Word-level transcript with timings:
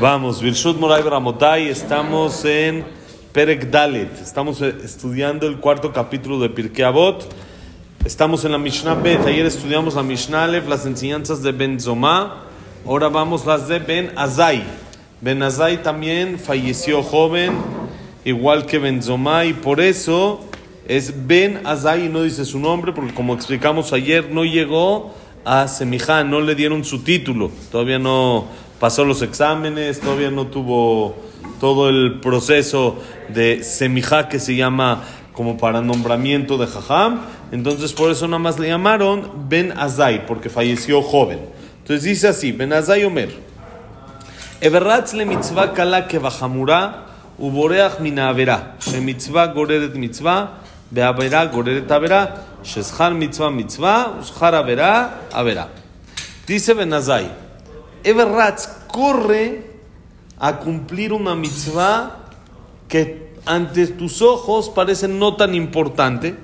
Vamos, 0.00 0.40
Birshut 0.40 0.78
Moray 0.78 1.02
Bramotay, 1.02 1.68
estamos 1.68 2.42
en 2.46 2.84
Perek 3.32 3.68
Dalet, 3.70 4.18
estamos 4.18 4.62
eh, 4.62 4.74
estudiando 4.82 5.46
el 5.46 5.58
cuarto 5.58 5.92
capítulo 5.92 6.40
de 6.40 6.48
Pirkei 6.48 6.86
Avot, 6.86 7.28
estamos 8.02 8.46
en 8.46 8.52
la 8.52 8.58
Mishnah 8.58 8.94
Bet, 8.94 9.26
ayer 9.26 9.44
estudiamos 9.44 9.94
la 9.94 10.02
Mishnah 10.02 10.46
las 10.46 10.86
enseñanzas 10.86 11.42
de 11.42 11.52
Ben 11.52 11.78
Zoma, 11.78 12.44
ahora 12.86 13.10
vamos 13.10 13.44
las 13.44 13.68
de 13.68 13.78
Ben 13.78 14.12
Azai. 14.16 14.64
Ben 15.20 15.42
Azai 15.42 15.82
también 15.82 16.38
falleció 16.38 17.02
joven, 17.02 17.52
igual 18.24 18.64
que 18.64 18.78
Ben 18.78 19.02
Zoma, 19.02 19.44
y 19.44 19.52
por 19.52 19.82
eso 19.82 20.40
es 20.86 21.26
Ben 21.26 21.60
Azai 21.66 22.06
y 22.06 22.08
no 22.08 22.22
dice 22.22 22.46
su 22.46 22.58
nombre, 22.58 22.92
porque 22.92 23.12
como 23.12 23.34
explicamos 23.34 23.92
ayer, 23.92 24.30
no 24.30 24.46
llegó 24.46 25.14
a 25.44 25.68
Semijá, 25.68 26.24
no 26.24 26.40
le 26.40 26.54
dieron 26.54 26.84
su 26.84 27.02
título, 27.02 27.50
todavía 27.70 27.98
no 27.98 28.46
pasó 28.80 29.04
los 29.04 29.22
exámenes, 29.22 30.00
todavía 30.00 30.30
no 30.30 30.46
tuvo 30.46 31.16
todo 31.60 31.88
el 31.88 32.20
proceso 32.20 32.96
de 33.28 33.62
Semijá 33.64 34.28
que 34.28 34.38
se 34.38 34.56
llama 34.56 35.04
como 35.32 35.56
para 35.56 35.80
nombramiento 35.80 36.58
de 36.58 36.66
Jajam, 36.66 37.20
entonces 37.52 37.92
por 37.92 38.10
eso 38.10 38.26
nada 38.26 38.40
más 38.40 38.58
le 38.58 38.68
llamaron 38.68 39.48
Ben 39.48 39.72
Azai, 39.78 40.26
porque 40.26 40.48
falleció 40.48 41.00
joven. 41.00 41.38
Entonces 41.78 42.02
dice 42.02 42.28
así, 42.28 42.52
Ben 42.52 42.72
Azai 42.72 43.04
Omer, 43.04 43.30
Everratz 44.60 45.14
le 45.14 45.24
mitzvah 45.24 45.72
kala 45.72 46.08
que 46.08 46.18
bajamura, 46.18 47.06
uboreach 47.38 48.00
mina 48.00 48.28
avera, 48.28 48.74
she 48.80 49.00
mitzvah 49.00 49.46
goreret 49.54 49.94
mitzvah, 49.94 50.58
beavera 50.90 51.46
goreret 51.46 51.88
avera, 51.88 52.44
Sheshar 52.64 53.14
mitzvah 53.14 53.50
mitzvah, 53.52 54.18
ushar 54.20 54.56
avera 54.56 55.28
avera. 55.32 55.68
Dice 56.44 56.74
Benazai, 56.74 57.30
Everratz 58.08 58.68
corre 58.86 59.64
a 60.38 60.58
cumplir 60.60 61.12
una 61.12 61.34
mitzvah 61.34 62.30
que 62.88 63.28
ante 63.44 63.86
tus 63.88 64.22
ojos 64.22 64.70
parece 64.70 65.08
no 65.08 65.36
tan 65.36 65.54
importante, 65.54 66.34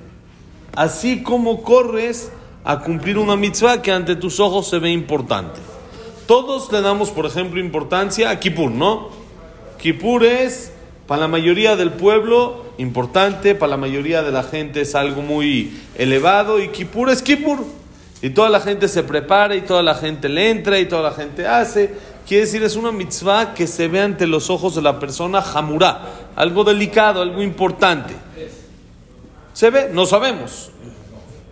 así 0.75 1.23
como 1.23 1.63
corres 1.63 2.31
a 2.63 2.81
cumplir 2.81 3.17
una 3.17 3.35
mitzvah 3.35 3.81
que 3.81 3.91
ante 3.91 4.15
tus 4.15 4.39
ojos 4.39 4.67
se 4.67 4.77
ve 4.77 4.91
importante. 4.91 5.59
Todos 6.27 6.71
le 6.71 6.81
damos, 6.81 7.09
por 7.09 7.25
ejemplo, 7.25 7.59
importancia 7.59 8.29
a 8.29 8.39
Kippur, 8.39 8.69
¿no? 8.69 9.09
Kippur 9.79 10.23
es, 10.23 10.71
para 11.07 11.21
la 11.21 11.27
mayoría 11.27 11.75
del 11.75 11.91
pueblo, 11.91 12.65
importante, 12.77 13.55
para 13.55 13.71
la 13.71 13.77
mayoría 13.77 14.21
de 14.21 14.31
la 14.31 14.43
gente 14.43 14.81
es 14.81 14.93
algo 14.93 15.23
muy 15.23 15.79
elevado 15.95 16.59
y 16.61 16.67
Kippur 16.69 17.09
es 17.09 17.23
Kippur. 17.23 17.59
Y 18.21 18.29
toda 18.31 18.49
la 18.49 18.59
gente 18.59 18.87
se 18.87 19.03
prepara 19.03 19.55
y 19.55 19.61
toda 19.61 19.83
la 19.83 19.95
gente 19.95 20.29
le 20.29 20.49
entra 20.49 20.79
y 20.79 20.85
toda 20.85 21.09
la 21.09 21.11
gente 21.11 21.47
hace. 21.47 21.93
Quiere 22.27 22.45
decir, 22.45 22.63
es 22.63 22.75
una 22.75 22.91
mitzvah 22.91 23.53
que 23.53 23.67
se 23.67 23.87
ve 23.87 24.01
ante 24.01 24.25
los 24.25 24.49
ojos 24.49 24.73
de 24.75 24.81
la 24.81 24.99
persona 24.99 25.41
jamurá, 25.41 26.01
algo 26.35 26.63
delicado, 26.63 27.21
algo 27.21 27.41
importante. 27.43 28.15
¿Se 29.53 29.69
ve? 29.69 29.89
No 29.91 30.05
sabemos. 30.05 30.71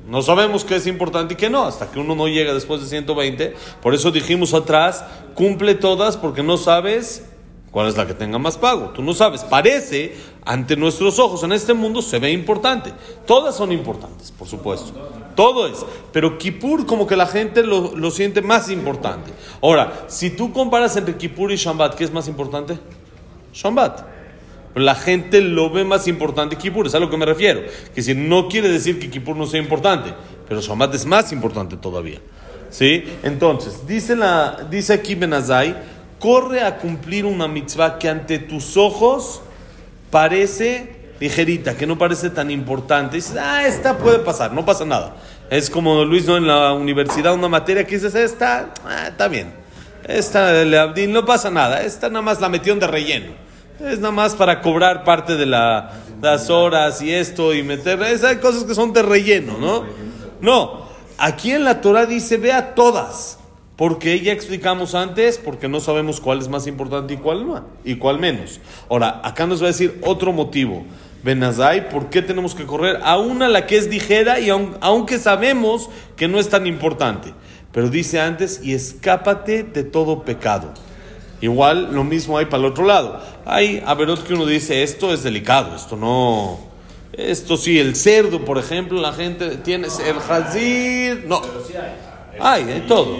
No 0.08 0.22
sabemos 0.22 0.66
qué 0.66 0.76
es 0.76 0.88
importante 0.88 1.36
y 1.36 1.38
qué 1.38 1.50
no, 1.50 1.64
hasta 1.64 1.90
que 1.90 2.00
uno 2.00 2.16
no 2.16 2.28
llega 2.28 2.54
después 2.54 2.82
de 2.82 2.88
120. 2.88 3.56
Por 3.82 3.94
eso 3.94 4.12
dijimos 4.12 4.54
atrás, 4.54 5.06
cumple 5.34 5.76
todas 5.76 6.18
porque 6.18 6.44
no 6.44 6.58
sabes 6.58 7.24
cuál 7.74 7.88
es 7.88 7.98
la 7.98 8.06
que 8.06 8.14
tenga 8.14 8.38
más 8.38 8.58
pago. 8.58 8.92
Tú 8.92 9.02
no 9.02 9.14
sabes, 9.14 9.44
parece 9.44 10.16
ante 10.46 10.78
nuestros 10.78 11.18
ojos 11.18 11.44
en 11.44 11.52
este 11.52 11.74
mundo 11.74 12.02
se 12.04 12.20
ve 12.20 12.32
importante. 12.32 12.94
Todas 13.26 13.56
son 13.56 13.72
importantes, 13.72 14.32
por 14.32 14.48
supuesto. 14.48 14.94
Todo 15.36 15.66
es. 15.66 15.84
Pero 16.12 16.38
Kippur 16.38 16.86
como 16.86 17.08
que 17.08 17.16
la 17.16 17.26
gente 17.26 17.64
lo, 17.64 17.96
lo 17.96 18.12
siente 18.12 18.44
más 18.44 18.70
importante. 18.70 19.32
Ahora, 19.62 20.06
si 20.08 20.30
tú 20.30 20.54
comparas 20.54 20.96
entre 20.96 21.18
Kippur 21.18 21.52
y 21.52 21.56
Shambat, 21.56 21.96
¿qué 21.96 22.04
es 22.04 22.14
más 22.14 22.28
importante? 22.28 22.78
Shambat. 23.52 24.02
La 24.76 24.96
gente 24.96 25.42
lo 25.42 25.72
ve 25.72 25.84
más 25.84 26.08
importante 26.08 26.56
que 26.56 26.64
Kippur, 26.64 26.86
es 26.86 26.96
a 26.96 27.00
lo 27.00 27.10
que 27.10 27.18
me 27.18 27.26
refiero. 27.26 27.62
Que 27.94 28.04
si 28.04 28.14
no 28.14 28.48
quiere 28.48 28.70
decir 28.70 29.00
que 29.00 29.10
Kippur 29.10 29.36
no 29.36 29.48
sea 29.48 29.60
importante, 29.60 30.14
pero 30.48 30.62
Shambat 30.62 30.94
es 30.94 31.08
más 31.08 31.32
importante 31.32 31.76
todavía. 31.78 32.20
¿Sí? 32.70 33.04
Entonces, 33.24 33.88
dice, 33.88 34.16
la, 34.16 34.68
dice 34.70 34.94
aquí 34.94 35.14
Benazai, 35.14 35.76
corre 36.24 36.64
a 36.64 36.78
cumplir 36.78 37.26
una 37.26 37.50
mitzvah 37.50 38.00
que 38.00 38.08
ante 38.08 38.40
tus 38.40 38.78
ojos 38.78 39.42
parece 40.10 41.12
ligerita, 41.20 41.76
que 41.76 41.86
no 41.86 41.98
parece 41.98 42.30
tan 42.30 42.50
importante. 42.50 43.18
Dices, 43.18 43.36
ah, 43.38 43.68
esta 43.68 43.98
puede 43.98 44.20
pasar, 44.20 44.54
no 44.54 44.64
pasa 44.64 44.86
nada. 44.86 45.18
Es 45.50 45.70
como 45.70 46.06
Luis, 46.06 46.26
¿no? 46.26 46.38
En 46.38 46.48
la 46.48 46.72
universidad, 46.72 47.34
una 47.34 47.50
materia 47.50 47.86
que 47.86 47.96
dices, 47.96 48.16
esta, 48.16 48.70
ah, 48.86 49.08
está 49.10 49.28
bien. 49.28 49.54
Esta, 50.06 50.64
le 50.64 50.78
Abdín, 50.78 51.12
no 51.12 51.26
pasa 51.26 51.52
nada. 51.52 51.82
Esta 51.82 52.08
nada 52.08 52.22
más 52.22 52.40
la 52.40 52.48
metieron 52.48 52.80
de 52.80 52.88
relleno. 52.88 53.34
Es 53.82 54.00
nada 54.00 54.14
más 54.14 54.34
para 54.34 54.62
cobrar 54.62 55.04
parte 55.04 55.36
de 55.36 55.46
la, 55.46 55.92
las 56.22 56.50
horas 56.50 57.02
y 57.02 57.14
esto 57.14 57.54
y 57.54 57.64
meter. 57.64 58.02
Esas 58.02 58.38
cosas 58.38 58.64
que 58.64 58.74
son 58.74 58.94
de 58.94 59.02
relleno, 59.02 59.58
¿no? 59.58 59.84
No. 60.40 60.88
Aquí 61.18 61.52
en 61.52 61.66
la 61.66 61.82
Torah 61.82 62.06
dice, 62.06 62.38
vea 62.38 62.76
todas. 62.76 63.40
Porque 63.76 64.20
ya 64.20 64.32
explicamos 64.32 64.94
antes, 64.94 65.40
porque 65.40 65.68
no 65.68 65.80
sabemos 65.80 66.22
cuál 66.22 66.40
es 66.40 66.48
más 66.48 66.68
importante 66.68 67.16
y 67.16 67.18
cuál, 67.18 67.48
no, 67.48 67.66
y 67.84 67.96
cuál 67.96 68.20
menos. 68.20 68.60
Ahora, 68.90 69.22
acá 69.24 69.48
nos 69.48 69.62
va 69.62 69.66
a 69.66 69.72
decir 69.72 70.00
otro 70.04 70.32
motivo. 70.32 70.86
Benazai, 71.24 71.90
¿por 71.90 72.10
qué 72.10 72.22
tenemos 72.22 72.54
que 72.54 72.66
correr 72.66 73.00
a 73.02 73.18
una 73.18 73.48
la 73.48 73.66
que 73.66 73.78
es 73.78 73.88
ligera 73.88 74.40
y 74.40 74.50
aun, 74.50 74.78
aunque 74.82 75.18
sabemos 75.18 75.90
que 76.16 76.28
no 76.28 76.38
es 76.38 76.50
tan 76.50 76.68
importante? 76.68 77.34
Pero 77.72 77.90
dice 77.90 78.20
antes, 78.20 78.60
y 78.62 78.74
escápate 78.74 79.64
de 79.64 79.84
todo 79.84 80.24
pecado. 80.24 80.72
Igual 81.42 81.94
lo 81.94 82.04
mismo 82.04 82.38
hay 82.38 82.46
para 82.46 82.58
el 82.64 82.66
otro 82.66 82.86
lado. 82.86 83.22
Hay 83.46 83.82
averot 83.86 84.24
que 84.24 84.34
uno 84.34 84.46
dice, 84.46 84.84
esto 84.84 85.14
es 85.14 85.24
delicado, 85.24 85.76
esto 85.76 85.98
no... 85.98 86.72
Esto 87.14 87.58
sí, 87.58 87.80
el 87.80 87.96
cerdo, 87.96 88.44
por 88.44 88.58
ejemplo, 88.58 89.00
la 89.00 89.14
gente 89.14 89.58
tiene 89.58 89.88
el 89.88 90.20
jazir, 90.20 91.26
no. 91.28 91.42
Hay, 92.40 92.64
hay 92.64 92.82
todo. 92.88 93.18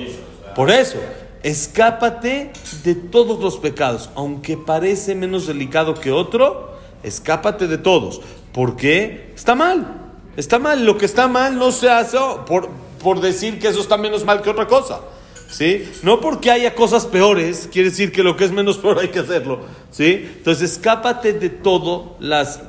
Por 0.56 0.72
eso, 0.72 0.98
escápate 1.44 2.52
de 2.84 2.96
todos 2.96 3.40
los 3.40 3.58
pecados, 3.58 4.10
aunque 4.16 4.58
parece 4.58 5.16
menos 5.16 5.48
delicado 5.48 5.94
que 5.94 6.12
otro, 6.12 6.78
escápate 7.04 7.68
de 7.68 7.78
todos. 7.78 8.22
¿Por 8.54 8.76
qué? 8.76 9.32
Está 9.36 9.56
mal. 9.56 10.02
Está 10.38 10.60
mal. 10.60 10.86
Lo 10.86 10.98
que 10.98 11.06
está 11.06 11.28
mal 11.28 11.58
no 11.58 11.72
se 11.72 11.90
hace 11.90 12.18
por, 12.48 12.70
por 13.02 13.20
decir 13.20 13.60
que 13.60 13.68
eso 13.68 13.82
está 13.82 13.98
menos 13.98 14.24
mal 14.26 14.42
que 14.42 14.50
otra 14.50 14.68
cosa. 14.68 15.02
¿Sí? 15.50 15.88
No 16.02 16.20
porque 16.20 16.50
haya 16.50 16.74
cosas 16.74 17.06
peores, 17.06 17.70
quiere 17.72 17.92
decir 17.92 18.12
que 18.12 18.24
lo 18.24 18.36
que 18.36 18.46
es 18.46 18.52
menos 18.52 18.80
peor 18.80 19.00
hay 19.00 19.10
que 19.10 19.20
hacerlo. 19.20 19.60
¿Sí? 19.92 20.28
Entonces, 20.38 20.72
escápate 20.72 21.34
de 21.34 21.50
todos 21.50 22.12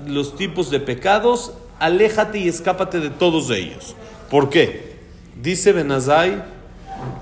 los 0.07 0.37
tipos 0.37 0.71
de 0.71 0.81
pecados, 0.81 1.55
aléjate 1.79 2.41
y 2.41 2.49
escápate 2.49 3.01
de 3.01 3.09
todos 3.09 3.49
ellos. 3.51 3.97
¿Por 4.31 4.51
qué? 4.51 4.97
Dice 5.41 5.73
Benazai 5.73 6.45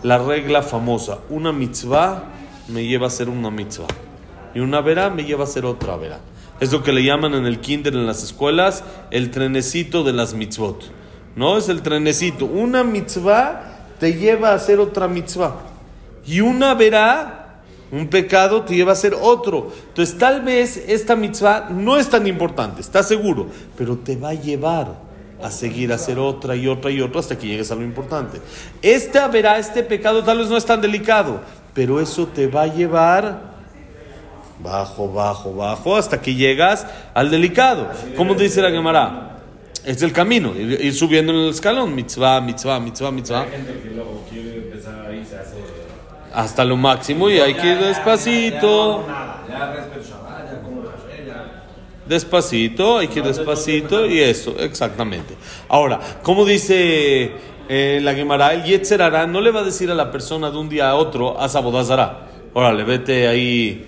la 0.03 0.19
regla 0.19 0.63
famosa, 0.63 1.19
una 1.31 1.53
mitzvah 1.53 2.25
me 2.69 2.85
lleva 2.85 3.07
a 3.07 3.11
ser 3.11 3.29
una 3.29 3.51
mitzvah 3.51 3.87
y 4.55 4.61
una 4.61 4.81
verá 4.81 5.11
me 5.11 5.25
lleva 5.25 5.45
a 5.45 5.47
ser 5.47 5.65
otra 5.65 5.97
verá. 5.97 6.21
Es 6.61 6.73
lo 6.73 6.83
que 6.83 6.93
le 6.93 7.03
llaman 7.03 7.35
en 7.35 7.47
el 7.47 7.61
kinder 7.61 7.95
en 7.95 8.07
las 8.07 8.23
escuelas 8.23 8.85
el 9.11 9.31
trenecito 9.31 10.05
de 10.05 10.13
las 10.13 10.35
mitzvot. 10.35 10.91
No 11.35 11.57
es 11.57 11.69
el 11.69 11.83
trenecito. 11.83 12.45
Una 12.45 12.85
mitzvah 12.85 13.89
te 13.99 14.15
lleva 14.15 14.51
a 14.51 14.55
hacer 14.55 14.79
otra 14.79 15.09
mitzvah. 15.09 15.57
Y 16.25 16.41
una 16.41 16.75
verá, 16.75 17.63
un 17.91 18.09
pecado, 18.09 18.63
te 18.63 18.77
lleva 18.77 18.91
a 18.91 18.93
hacer 18.93 19.17
otro. 19.21 19.73
Entonces 19.89 20.17
tal 20.19 20.43
vez 20.43 20.77
esta 20.77 21.17
mitzvah 21.17 21.69
no 21.71 21.97
es 21.97 22.09
tan 22.09 22.27
importante, 22.27 22.81
estás 22.81 23.09
seguro, 23.09 23.49
pero 23.77 23.97
te 23.97 24.17
va 24.17 24.31
a 24.31 24.35
llevar 24.35 25.12
a 25.43 25.51
seguir 25.51 25.93
a 25.93 25.97
hacer 25.97 26.19
otra 26.19 26.55
y 26.57 26.69
otra 26.69 26.91
y 26.91 27.01
otra 27.01 27.21
hasta 27.21 27.39
que 27.39 27.47
llegues 27.47 27.71
a 27.71 27.75
lo 27.75 27.83
importante. 27.83 28.41
Esta 28.81 29.29
verá, 29.29 29.59
este 29.59 29.83
pecado 29.83 30.23
tal 30.23 30.39
vez 30.39 30.49
no 30.49 30.57
es 30.57 30.65
tan 30.65 30.81
delicado, 30.81 31.41
pero 31.75 32.01
eso 32.01 32.27
te 32.27 32.47
va 32.47 32.63
a 32.63 32.67
llevar 32.67 33.53
bajo, 34.63 35.13
bajo, 35.13 35.55
bajo, 35.55 35.97
hasta 35.97 36.21
que 36.21 36.35
llegas 36.35 36.87
al 37.15 37.31
delicado. 37.31 37.91
¿Cómo 38.17 38.35
dice 38.35 38.63
la 38.63 38.71
Gemara? 38.71 39.29
Es 39.85 40.01
el 40.03 40.13
camino, 40.13 40.55
ir, 40.55 40.81
ir, 40.81 40.95
subiendo 40.95 41.33
en 41.33 41.41
el 41.41 41.49
escalón, 41.51 41.95
mitzvah, 41.95 42.41
mitzvah, 42.41 42.79
mitzvah, 42.79 43.11
mitzvah. 43.11 43.43
Hay 43.43 43.51
gente 43.51 43.81
que 43.83 43.91
luego 43.91 44.25
quiere 44.31 44.57
empezar 44.59 45.07
ahí, 45.07 45.25
se 45.29 45.37
hace... 45.37 45.57
Hasta 46.33 46.65
lo 46.65 46.77
máximo 46.77 47.29
y 47.29 47.41
hay 47.41 47.55
que 47.55 47.73
ir 47.73 47.79
despacito. 47.79 49.05
Ya 49.49 49.73
respeto 49.73 50.09
Shabbat, 50.09 50.53
ya 50.53 50.63
como 50.63 50.83
café, 50.83 51.27
ya... 51.27 51.65
Despacito, 52.13 52.99
hay 52.99 53.09
que 53.09 53.21
ir 53.21 53.25
despacito 53.25 54.05
y 54.05 54.21
eso, 54.21 54.55
exactamente. 54.59 55.35
Ahora, 55.67 55.99
¿cómo 56.23 56.45
dice 56.45 57.31
eh, 57.71 58.01
la 58.03 58.13
Gemara? 58.13 58.53
El 58.53 58.65
Yetzer 58.65 59.01
hará, 59.01 59.27
no 59.27 59.41
le 59.41 59.51
va 59.51 59.61
a 59.61 59.65
decir 59.65 59.91
a 59.91 59.95
la 59.95 60.11
persona 60.11 60.51
de 60.51 60.59
un 60.59 60.69
día 60.69 60.91
a 60.91 60.97
otro, 60.97 61.41
a 61.41 61.49
Sabodazara. 61.49 62.29
Órale, 62.53 62.85
vete 62.85 63.29
ahí 63.29 63.87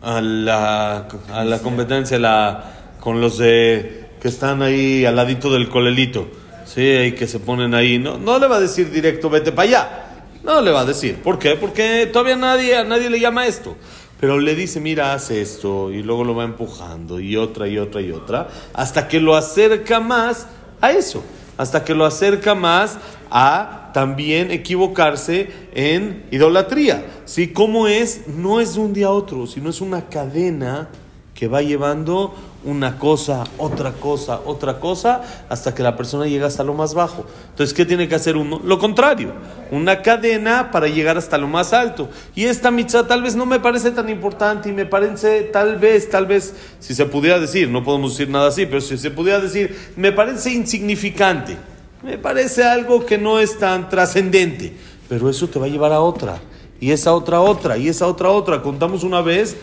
a 0.00 0.20
la, 0.20 1.08
a 1.32 1.44
la 1.44 1.58
competencia 1.58 2.20
la, 2.20 2.94
con 3.00 3.20
los 3.20 3.38
de, 3.38 4.10
que 4.22 4.28
están 4.28 4.62
ahí 4.62 5.04
al 5.04 5.16
ladito 5.16 5.52
del 5.52 5.68
colelito. 5.68 6.28
Sí, 6.66 6.82
ahí 6.82 7.12
que 7.16 7.26
se 7.26 7.40
ponen 7.40 7.74
ahí. 7.74 7.98
No, 7.98 8.16
no 8.16 8.38
le 8.38 8.46
va 8.46 8.58
a 8.58 8.60
decir 8.60 8.92
directo, 8.92 9.28
vete 9.28 9.50
para 9.50 9.68
allá. 9.68 10.06
No 10.44 10.60
le 10.60 10.70
va 10.70 10.82
a 10.82 10.84
decir. 10.84 11.16
¿Por 11.16 11.40
qué? 11.40 11.56
Porque 11.56 12.08
todavía 12.12 12.36
nadie, 12.36 12.76
a 12.76 12.84
nadie 12.84 13.10
le 13.10 13.18
llama 13.18 13.44
esto. 13.48 13.76
Pero 14.20 14.38
le 14.38 14.54
dice, 14.54 14.80
mira, 14.80 15.14
haz 15.14 15.30
esto, 15.30 15.90
y 15.90 16.02
luego 16.02 16.24
lo 16.24 16.34
va 16.34 16.44
empujando, 16.44 17.18
y 17.18 17.36
otra, 17.36 17.66
y 17.66 17.78
otra, 17.78 18.02
y 18.02 18.12
otra, 18.12 18.48
hasta 18.74 19.08
que 19.08 19.18
lo 19.18 19.34
acerca 19.34 19.98
más 19.98 20.46
a 20.82 20.92
eso, 20.92 21.24
hasta 21.56 21.84
que 21.84 21.94
lo 21.94 22.04
acerca 22.04 22.54
más 22.54 22.98
a 23.30 23.90
también 23.94 24.50
equivocarse 24.50 25.50
en 25.74 26.26
idolatría. 26.30 27.04
¿Sí? 27.24 27.48
¿Cómo 27.48 27.88
es? 27.88 28.28
No 28.28 28.60
es 28.60 28.74
de 28.74 28.80
un 28.80 28.92
día 28.92 29.06
a 29.06 29.10
otro, 29.10 29.46
sino 29.46 29.70
es 29.70 29.80
una 29.80 30.08
cadena 30.08 30.88
que 31.34 31.48
va 31.48 31.62
llevando 31.62 32.34
una 32.62 32.98
cosa, 32.98 33.44
otra 33.56 33.92
cosa, 33.92 34.40
otra 34.44 34.78
cosa, 34.78 35.22
hasta 35.48 35.74
que 35.74 35.82
la 35.82 35.96
persona 35.96 36.26
llega 36.26 36.46
hasta 36.46 36.62
lo 36.62 36.74
más 36.74 36.94
bajo. 36.94 37.24
Entonces, 37.50 37.74
¿qué 37.74 37.86
tiene 37.86 38.06
que 38.06 38.14
hacer 38.14 38.36
uno? 38.36 38.60
Lo 38.62 38.78
contrario, 38.78 39.32
una 39.70 40.02
cadena 40.02 40.70
para 40.70 40.88
llegar 40.88 41.16
hasta 41.16 41.38
lo 41.38 41.48
más 41.48 41.72
alto. 41.72 42.10
Y 42.34 42.44
esta 42.44 42.70
mitzvah 42.70 43.06
tal 43.06 43.22
vez 43.22 43.34
no 43.34 43.46
me 43.46 43.60
parece 43.60 43.90
tan 43.90 44.08
importante 44.10 44.68
y 44.68 44.72
me 44.72 44.84
parece 44.84 45.42
tal 45.44 45.76
vez, 45.76 46.10
tal 46.10 46.26
vez, 46.26 46.54
si 46.78 46.94
se 46.94 47.06
pudiera 47.06 47.38
decir, 47.38 47.68
no 47.68 47.82
podemos 47.82 48.12
decir 48.12 48.28
nada 48.28 48.48
así, 48.48 48.66
pero 48.66 48.80
si 48.80 48.98
se 48.98 49.10
pudiera 49.10 49.40
decir, 49.40 49.92
me 49.96 50.12
parece 50.12 50.52
insignificante, 50.52 51.56
me 52.02 52.18
parece 52.18 52.64
algo 52.64 53.06
que 53.06 53.16
no 53.16 53.38
es 53.38 53.58
tan 53.58 53.88
trascendente, 53.88 54.74
pero 55.08 55.30
eso 55.30 55.48
te 55.48 55.58
va 55.58 55.66
a 55.66 55.70
llevar 55.70 55.92
a 55.92 56.00
otra. 56.00 56.40
Y 56.78 56.92
esa 56.92 57.12
otra 57.12 57.40
otra, 57.40 57.76
y 57.76 57.88
esa 57.88 58.06
otra 58.06 58.30
otra. 58.30 58.62
Contamos 58.62 59.04
una 59.04 59.20
vez 59.20 59.56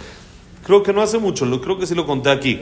creo 0.68 0.84
que 0.84 0.92
no 0.92 1.02
hace 1.02 1.18
mucho, 1.18 1.46
lo, 1.46 1.62
creo 1.62 1.80
que 1.80 1.88
sí 1.88 1.96
lo 1.96 2.06
conté 2.06 2.30
aquí, 2.30 2.60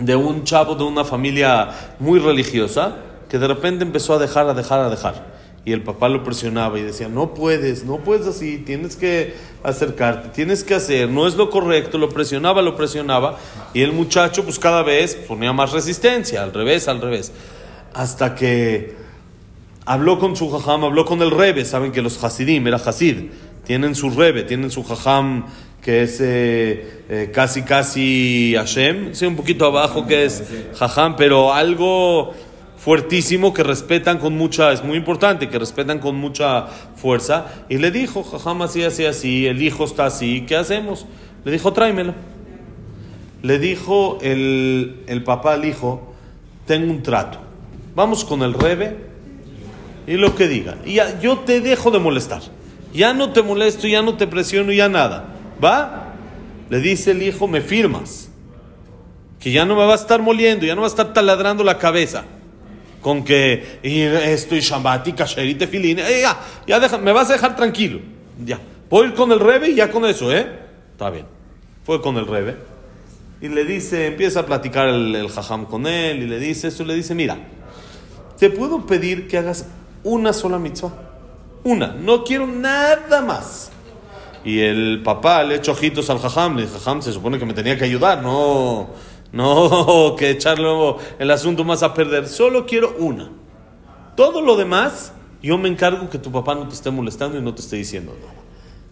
de 0.00 0.16
un 0.16 0.44
chavo 0.44 0.74
de 0.74 0.84
una 0.84 1.04
familia 1.04 1.70
muy 1.98 2.18
religiosa 2.18 2.96
que 3.28 3.38
de 3.38 3.46
repente 3.46 3.84
empezó 3.84 4.14
a 4.14 4.18
dejar, 4.18 4.48
a 4.48 4.54
dejar, 4.54 4.80
a 4.80 4.90
dejar. 4.90 5.30
Y 5.64 5.72
el 5.72 5.82
papá 5.82 6.08
lo 6.08 6.24
presionaba 6.24 6.78
y 6.78 6.82
decía, 6.82 7.08
no 7.08 7.34
puedes, 7.34 7.84
no 7.84 7.98
puedes 7.98 8.26
así, 8.26 8.58
tienes 8.58 8.96
que 8.96 9.34
acercarte, 9.62 10.30
tienes 10.30 10.64
que 10.64 10.74
hacer, 10.74 11.08
no 11.10 11.26
es 11.26 11.36
lo 11.36 11.50
correcto, 11.50 11.98
lo 11.98 12.08
presionaba, 12.08 12.62
lo 12.62 12.76
presionaba. 12.76 13.38
Y 13.74 13.82
el 13.82 13.92
muchacho 13.92 14.42
pues 14.42 14.58
cada 14.58 14.82
vez 14.82 15.14
ponía 15.14 15.52
más 15.52 15.72
resistencia, 15.72 16.42
al 16.42 16.54
revés, 16.54 16.88
al 16.88 17.00
revés. 17.00 17.32
Hasta 17.92 18.34
que 18.34 18.96
habló 19.84 20.18
con 20.18 20.34
su 20.34 20.50
jajam, 20.50 20.84
habló 20.84 21.04
con 21.04 21.20
el 21.20 21.30
rebe, 21.30 21.64
saben 21.66 21.92
que 21.92 22.00
los 22.00 22.22
hasidim, 22.24 22.66
era 22.66 22.78
hasid, 22.78 23.30
tienen 23.64 23.94
su 23.94 24.10
rebe, 24.10 24.44
tienen 24.44 24.70
su 24.70 24.82
jajam 24.82 25.44
que 25.82 26.02
es 26.02 26.20
eh, 26.20 27.04
eh, 27.08 27.30
casi 27.32 27.62
casi 27.62 28.54
Hashem, 28.56 29.14
sí, 29.14 29.26
un 29.26 29.36
poquito 29.36 29.64
abajo 29.64 30.06
que 30.06 30.24
es 30.24 30.44
Jajam, 30.74 31.16
pero 31.16 31.52
algo 31.52 32.34
fuertísimo 32.76 33.52
que 33.52 33.62
respetan 33.62 34.18
con 34.18 34.36
mucha, 34.36 34.72
es 34.72 34.84
muy 34.84 34.96
importante, 34.96 35.48
que 35.48 35.58
respetan 35.58 35.98
con 35.98 36.16
mucha 36.16 36.66
fuerza. 36.96 37.46
Y 37.68 37.78
le 37.78 37.90
dijo, 37.90 38.22
Jajam 38.22 38.62
así, 38.62 38.82
así, 38.82 39.06
así, 39.06 39.46
el 39.46 39.62
hijo 39.62 39.84
está 39.84 40.06
así, 40.06 40.44
¿qué 40.46 40.56
hacemos? 40.56 41.06
Le 41.44 41.52
dijo, 41.52 41.72
tráemelo. 41.72 42.14
Le 43.42 43.58
dijo 43.58 44.18
el, 44.20 45.02
el 45.06 45.24
papá 45.24 45.54
al 45.54 45.64
hijo, 45.64 46.12
tengo 46.66 46.90
un 46.90 47.02
trato, 47.02 47.38
vamos 47.94 48.24
con 48.24 48.42
el 48.42 48.52
rebe 48.52 48.96
y 50.06 50.14
lo 50.14 50.34
que 50.34 50.46
diga. 50.46 50.76
Y 50.84 50.94
ya, 50.94 51.18
yo 51.20 51.38
te 51.38 51.60
dejo 51.60 51.90
de 51.90 51.98
molestar. 51.98 52.42
Ya 52.92 53.14
no 53.14 53.32
te 53.32 53.42
molesto, 53.42 53.86
ya 53.86 54.02
no 54.02 54.16
te 54.16 54.26
presiono, 54.26 54.72
ya 54.72 54.88
nada. 54.88 55.39
¿Va? 55.62 56.14
Le 56.68 56.80
dice 56.80 57.10
el 57.10 57.22
hijo, 57.22 57.48
me 57.48 57.60
firmas. 57.60 58.28
Que 59.38 59.50
ya 59.50 59.64
no 59.64 59.74
me 59.74 59.84
va 59.84 59.92
a 59.92 59.96
estar 59.96 60.20
moliendo, 60.20 60.66
ya 60.66 60.74
no 60.74 60.82
va 60.82 60.86
a 60.86 60.90
estar 60.90 61.12
taladrando 61.12 61.64
la 61.64 61.78
cabeza. 61.78 62.24
Con 63.00 63.24
que 63.24 63.80
y 63.82 64.00
esto 64.00 64.54
y 64.54 64.60
Shabbat 64.60 65.08
y. 65.08 65.10
Eh, 65.12 66.20
ya, 66.22 66.38
ya 66.66 66.80
deja, 66.80 66.98
me 66.98 67.12
vas 67.12 67.30
a 67.30 67.32
dejar 67.32 67.56
tranquilo. 67.56 68.00
Ya. 68.44 68.60
Voy 68.90 69.12
con 69.12 69.32
el 69.32 69.40
Rebe 69.40 69.70
y 69.70 69.74
ya 69.76 69.90
con 69.90 70.04
eso, 70.04 70.32
¿eh? 70.32 70.46
Está 70.92 71.10
bien. 71.10 71.24
Fue 71.84 72.02
con 72.02 72.16
el 72.18 72.26
Rebe. 72.26 72.56
Y 73.40 73.48
le 73.48 73.64
dice, 73.64 74.06
empieza 74.06 74.40
a 74.40 74.46
platicar 74.46 74.88
el, 74.88 75.14
el 75.16 75.30
jajam 75.30 75.64
con 75.64 75.86
él 75.86 76.22
y 76.22 76.26
le 76.26 76.38
dice 76.38 76.68
eso. 76.68 76.84
Le 76.84 76.94
dice, 76.94 77.14
mira, 77.14 77.38
te 78.38 78.50
puedo 78.50 78.86
pedir 78.86 79.26
que 79.26 79.38
hagas 79.38 79.66
una 80.04 80.34
sola 80.34 80.58
mitzvah. 80.58 80.92
Una. 81.64 81.88
No 81.88 82.24
quiero 82.24 82.46
nada 82.46 83.22
más. 83.22 83.70
Y 84.44 84.60
el 84.60 85.02
papá 85.02 85.42
le 85.44 85.56
echó 85.56 85.72
ojitos 85.72 86.08
al 86.08 86.18
jajam, 86.18 86.56
le 86.56 86.62
dijo, 86.62 86.78
jajam, 86.78 87.02
se 87.02 87.12
supone 87.12 87.38
que 87.38 87.44
me 87.44 87.52
tenía 87.52 87.76
que 87.76 87.84
ayudar, 87.84 88.22
no, 88.22 88.88
no 89.32 90.14
que 90.18 90.30
echarlo 90.30 90.98
el 91.18 91.30
asunto 91.30 91.64
más 91.64 91.82
a 91.82 91.92
perder. 91.92 92.26
Solo 92.26 92.64
quiero 92.64 92.96
una. 92.98 93.30
Todo 94.16 94.40
lo 94.40 94.56
demás, 94.56 95.12
yo 95.42 95.58
me 95.58 95.68
encargo 95.68 96.08
que 96.08 96.18
tu 96.18 96.32
papá 96.32 96.54
no 96.54 96.68
te 96.68 96.74
esté 96.74 96.90
molestando 96.90 97.38
y 97.38 97.42
no 97.42 97.54
te 97.54 97.60
esté 97.60 97.76
diciendo 97.76 98.14
nada. 98.18 98.32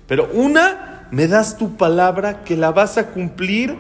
Pero 0.07 0.29
una, 0.33 1.09
me 1.11 1.27
das 1.27 1.57
tu 1.57 1.77
palabra 1.77 2.45
que 2.45 2.57
la 2.57 2.71
vas 2.71 2.99
a 2.99 3.09
cumplir, 3.09 3.77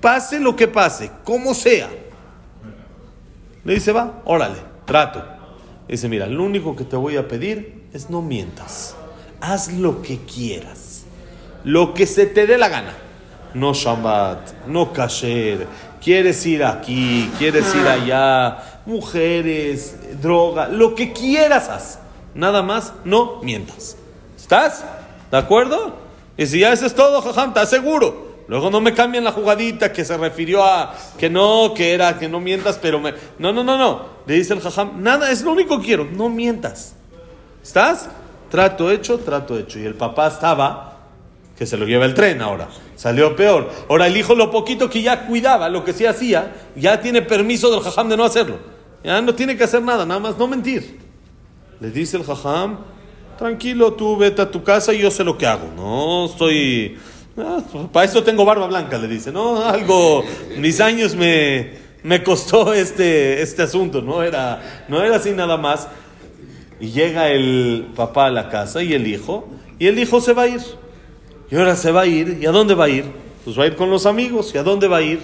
pase 0.00 0.38
lo 0.38 0.54
que 0.54 0.68
pase, 0.68 1.10
como 1.24 1.54
sea. 1.54 1.88
Le 3.64 3.74
dice, 3.74 3.92
va, 3.92 4.22
órale, 4.26 4.58
trato. 4.84 5.22
Dice, 5.88 6.08
mira, 6.08 6.26
lo 6.26 6.44
único 6.44 6.76
que 6.76 6.84
te 6.84 6.96
voy 6.96 7.16
a 7.16 7.26
pedir 7.26 7.84
es 7.92 8.10
no 8.10 8.22
mientas. 8.22 8.96
Haz 9.40 9.72
lo 9.72 10.02
que 10.02 10.18
quieras 10.18 10.95
lo 11.66 11.94
que 11.94 12.06
se 12.06 12.26
te 12.26 12.46
dé 12.46 12.56
la 12.56 12.68
gana. 12.68 12.94
No 13.52 13.74
Shabbat, 13.74 14.66
no 14.68 14.92
Kasher, 14.92 15.66
quieres 16.00 16.46
ir 16.46 16.62
aquí, 16.62 17.28
quieres 17.38 17.74
ir 17.74 17.86
allá, 17.88 18.82
mujeres, 18.86 19.96
droga, 20.22 20.68
lo 20.68 20.94
que 20.94 21.12
quieras 21.12 21.68
haz. 21.68 21.98
Nada 22.34 22.62
más, 22.62 22.92
no 23.04 23.40
mientas. 23.42 23.96
¿Estás? 24.36 24.84
¿De 25.30 25.36
acuerdo? 25.38 25.96
Y 26.36 26.46
si 26.46 26.60
ya 26.60 26.72
eso 26.72 26.86
es 26.86 26.94
todo, 26.94 27.20
jajam, 27.20 27.48
¿estás 27.48 27.70
seguro? 27.70 28.44
Luego 28.46 28.70
no 28.70 28.80
me 28.80 28.94
cambien 28.94 29.24
la 29.24 29.32
jugadita 29.32 29.92
que 29.92 30.04
se 30.04 30.16
refirió 30.16 30.62
a 30.62 30.94
que 31.18 31.28
no, 31.28 31.74
que 31.74 31.94
era 31.94 32.16
que 32.16 32.28
no 32.28 32.38
mientas, 32.38 32.78
pero 32.80 33.00
me... 33.00 33.12
No, 33.40 33.52
no, 33.52 33.64
no, 33.64 33.76
no. 33.76 34.04
Le 34.26 34.34
dice 34.34 34.54
el 34.54 34.60
jajam, 34.60 35.02
nada, 35.02 35.32
es 35.32 35.42
lo 35.42 35.50
único 35.50 35.80
que 35.80 35.86
quiero, 35.86 36.04
no 36.04 36.28
mientas. 36.28 36.94
¿Estás? 37.60 38.08
Trato 38.52 38.92
hecho, 38.92 39.18
trato 39.18 39.58
hecho. 39.58 39.80
Y 39.80 39.84
el 39.84 39.96
papá 39.96 40.28
estaba 40.28 40.95
que 41.56 41.66
se 41.66 41.76
lo 41.76 41.86
lleva 41.86 42.04
el 42.04 42.14
tren 42.14 42.42
ahora. 42.42 42.68
Salió 42.96 43.34
peor. 43.34 43.70
Ahora 43.88 44.06
el 44.06 44.16
hijo 44.16 44.34
lo 44.34 44.50
poquito 44.50 44.90
que 44.90 45.02
ya 45.02 45.26
cuidaba, 45.26 45.68
lo 45.68 45.84
que 45.84 45.92
sí 45.92 46.04
hacía, 46.04 46.54
ya 46.76 47.00
tiene 47.00 47.22
permiso 47.22 47.70
del 47.70 47.80
jajam 47.80 48.08
de 48.08 48.16
no 48.16 48.24
hacerlo. 48.24 48.58
Ya 49.02 49.20
no 49.22 49.34
tiene 49.34 49.56
que 49.56 49.64
hacer 49.64 49.82
nada, 49.82 50.04
nada 50.04 50.20
más 50.20 50.36
no 50.36 50.46
mentir. 50.46 50.98
Le 51.80 51.90
dice 51.90 52.16
el 52.16 52.24
jajam, 52.24 52.78
tranquilo, 53.38 53.94
tú 53.94 54.16
vete 54.16 54.42
a 54.42 54.50
tu 54.50 54.62
casa 54.62 54.92
y 54.92 54.98
yo 54.98 55.10
sé 55.10 55.24
lo 55.24 55.38
que 55.38 55.46
hago. 55.46 55.70
No 55.76 56.26
estoy... 56.26 56.98
Ah, 57.38 57.58
para 57.92 58.06
eso 58.06 58.22
tengo 58.22 58.44
barba 58.44 58.66
blanca, 58.66 58.98
le 58.98 59.08
dice. 59.08 59.30
No, 59.30 59.62
algo, 59.62 60.24
mis 60.58 60.80
años 60.80 61.14
me, 61.14 61.72
me 62.02 62.22
costó 62.22 62.72
este, 62.72 63.42
este 63.42 63.62
asunto, 63.62 64.00
no 64.00 64.22
era, 64.22 64.84
no 64.88 65.02
era 65.02 65.16
así 65.16 65.30
nada 65.30 65.56
más. 65.56 65.88
Y 66.80 66.90
llega 66.90 67.28
el 67.28 67.88
papá 67.94 68.26
a 68.26 68.30
la 68.30 68.48
casa 68.48 68.82
y 68.82 68.92
el 68.94 69.06
hijo, 69.06 69.48
y 69.78 69.86
el 69.86 69.98
hijo 69.98 70.20
se 70.20 70.32
va 70.32 70.42
a 70.42 70.48
ir. 70.48 70.60
Y 71.50 71.56
ahora 71.56 71.76
se 71.76 71.92
va 71.92 72.02
a 72.02 72.06
ir. 72.06 72.38
¿Y 72.40 72.46
a 72.46 72.50
dónde 72.50 72.74
va 72.74 72.84
a 72.84 72.88
ir? 72.88 73.04
Pues 73.44 73.58
va 73.58 73.64
a 73.64 73.66
ir 73.66 73.76
con 73.76 73.90
los 73.90 74.06
amigos. 74.06 74.52
¿Y 74.54 74.58
a 74.58 74.62
dónde 74.62 74.88
va 74.88 74.98
a 74.98 75.02
ir? 75.02 75.20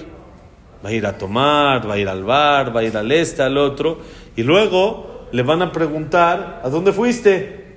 Va 0.85 0.89
a 0.89 0.93
ir 0.93 1.07
a 1.07 1.17
tomar, 1.17 1.89
va 1.89 1.95
a 1.95 1.99
ir 1.99 2.09
al 2.09 2.25
bar, 2.25 2.75
va 2.75 2.81
a 2.81 2.85
ir 2.85 2.97
al 2.97 3.11
este, 3.13 3.43
al 3.43 3.57
otro. 3.57 3.99
Y 4.37 4.43
luego 4.43 5.29
le 5.33 5.43
van 5.43 5.63
a 5.63 5.73
preguntar, 5.73 6.61
¿a 6.65 6.69
dónde 6.69 6.93
fuiste? 6.93 7.77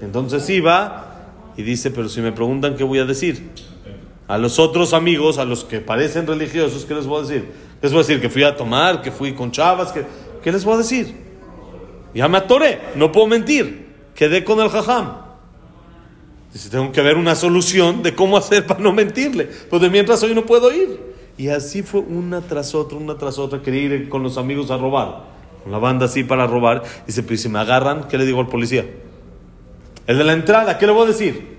Entonces 0.00 0.48
iba 0.50 1.52
y 1.56 1.62
dice, 1.62 1.90
pero 1.90 2.08
si 2.08 2.20
me 2.20 2.32
preguntan, 2.32 2.76
¿qué 2.76 2.84
voy 2.84 2.98
a 2.98 3.04
decir? 3.04 3.50
A 4.26 4.38
los 4.38 4.58
otros 4.58 4.92
amigos, 4.92 5.38
a 5.38 5.44
los 5.44 5.64
que 5.64 5.80
parecen 5.80 6.26
religiosos, 6.26 6.84
¿qué 6.84 6.94
les 6.94 7.06
voy 7.06 7.18
a 7.18 7.26
decir? 7.26 7.48
Les 7.82 7.92
voy 7.92 8.00
a 8.00 8.02
decir 8.02 8.20
que 8.20 8.30
fui 8.30 8.42
a 8.42 8.56
tomar, 8.56 9.02
que 9.02 9.10
fui 9.10 9.34
con 9.34 9.50
chavas, 9.50 9.92
que... 9.92 10.04
¿qué 10.42 10.52
les 10.52 10.64
voy 10.64 10.74
a 10.74 10.78
decir? 10.78 11.14
Ya 12.14 12.28
me 12.28 12.38
atoré, 12.38 12.80
no 12.94 13.10
puedo 13.10 13.26
mentir. 13.26 13.86
Quedé 14.14 14.44
con 14.44 14.60
el 14.60 14.68
jajam. 14.68 15.23
Dice, 16.54 16.70
tengo 16.70 16.92
que 16.92 17.02
ver 17.02 17.16
una 17.16 17.34
solución 17.34 18.04
de 18.04 18.14
cómo 18.14 18.36
hacer 18.36 18.64
para 18.64 18.78
no 18.78 18.92
mentirle. 18.92 19.46
Pues 19.68 19.82
de 19.82 19.90
mientras 19.90 20.22
hoy 20.22 20.36
no 20.36 20.46
puedo 20.46 20.72
ir. 20.72 21.00
Y 21.36 21.48
así 21.48 21.82
fue 21.82 21.98
una 21.98 22.42
tras 22.42 22.76
otra, 22.76 22.96
una 22.96 23.18
tras 23.18 23.38
otra. 23.38 23.60
Quería 23.60 23.82
ir 23.82 24.08
con 24.08 24.22
los 24.22 24.38
amigos 24.38 24.70
a 24.70 24.76
robar. 24.76 25.24
Con 25.64 25.72
la 25.72 25.78
banda 25.78 26.06
así 26.06 26.22
para 26.22 26.46
robar. 26.46 26.84
Dice, 27.08 27.24
pero 27.24 27.36
si 27.36 27.48
me 27.48 27.58
agarran, 27.58 28.06
¿qué 28.06 28.16
le 28.16 28.24
digo 28.24 28.38
al 28.38 28.46
policía? 28.46 28.86
El 30.06 30.16
de 30.16 30.22
la 30.22 30.32
entrada, 30.32 30.78
¿qué 30.78 30.86
le 30.86 30.92
voy 30.92 31.02
a 31.02 31.08
decir? 31.08 31.56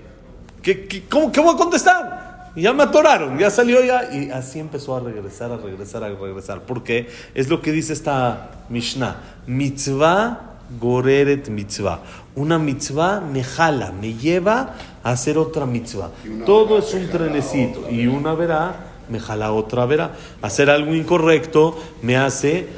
¿Qué, 0.62 0.86
qué, 0.86 1.04
cómo, 1.10 1.30
¿Qué 1.30 1.40
voy 1.40 1.54
a 1.54 1.58
contestar? 1.58 2.52
Ya 2.56 2.72
me 2.72 2.84
atoraron, 2.84 3.38
ya 3.38 3.50
salió 3.50 3.84
ya. 3.84 4.08
Y 4.14 4.30
así 4.30 4.60
empezó 4.60 4.96
a 4.96 5.00
regresar, 5.00 5.52
a 5.52 5.58
regresar, 5.58 6.04
a 6.04 6.08
regresar. 6.08 6.62
Porque 6.62 7.10
es 7.34 7.50
lo 7.50 7.60
que 7.60 7.70
dice 7.70 7.92
esta 7.92 8.62
Mishnah. 8.70 9.42
Mitzvah 9.46 10.56
goreret 10.80 11.48
mitzvah. 11.48 12.00
Una 12.36 12.58
mitzvah 12.58 13.20
me 13.20 13.42
jala, 13.42 13.92
me 13.92 14.12
lleva 14.12 14.74
a 15.02 15.10
hacer 15.10 15.38
otra 15.38 15.64
mitzvah. 15.64 16.10
Todo 16.44 16.78
es 16.78 16.92
un 16.92 17.08
trenecito. 17.08 17.90
Y 17.90 18.06
una 18.06 18.34
verá, 18.34 18.92
me 19.08 19.18
jala 19.18 19.52
otra 19.52 19.86
verá. 19.86 20.12
Hacer 20.42 20.68
algo 20.68 20.94
incorrecto 20.94 21.78
me 22.02 22.16
hace 22.16 22.68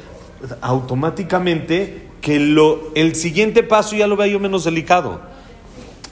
automáticamente 0.61 2.07
que 2.21 2.39
lo, 2.39 2.91
el 2.95 3.15
siguiente 3.15 3.63
paso 3.63 3.97
ya 3.97 4.07
lo 4.07 4.15
vea 4.15 4.27
yo 4.27 4.39
menos 4.39 4.63
delicado. 4.63 5.21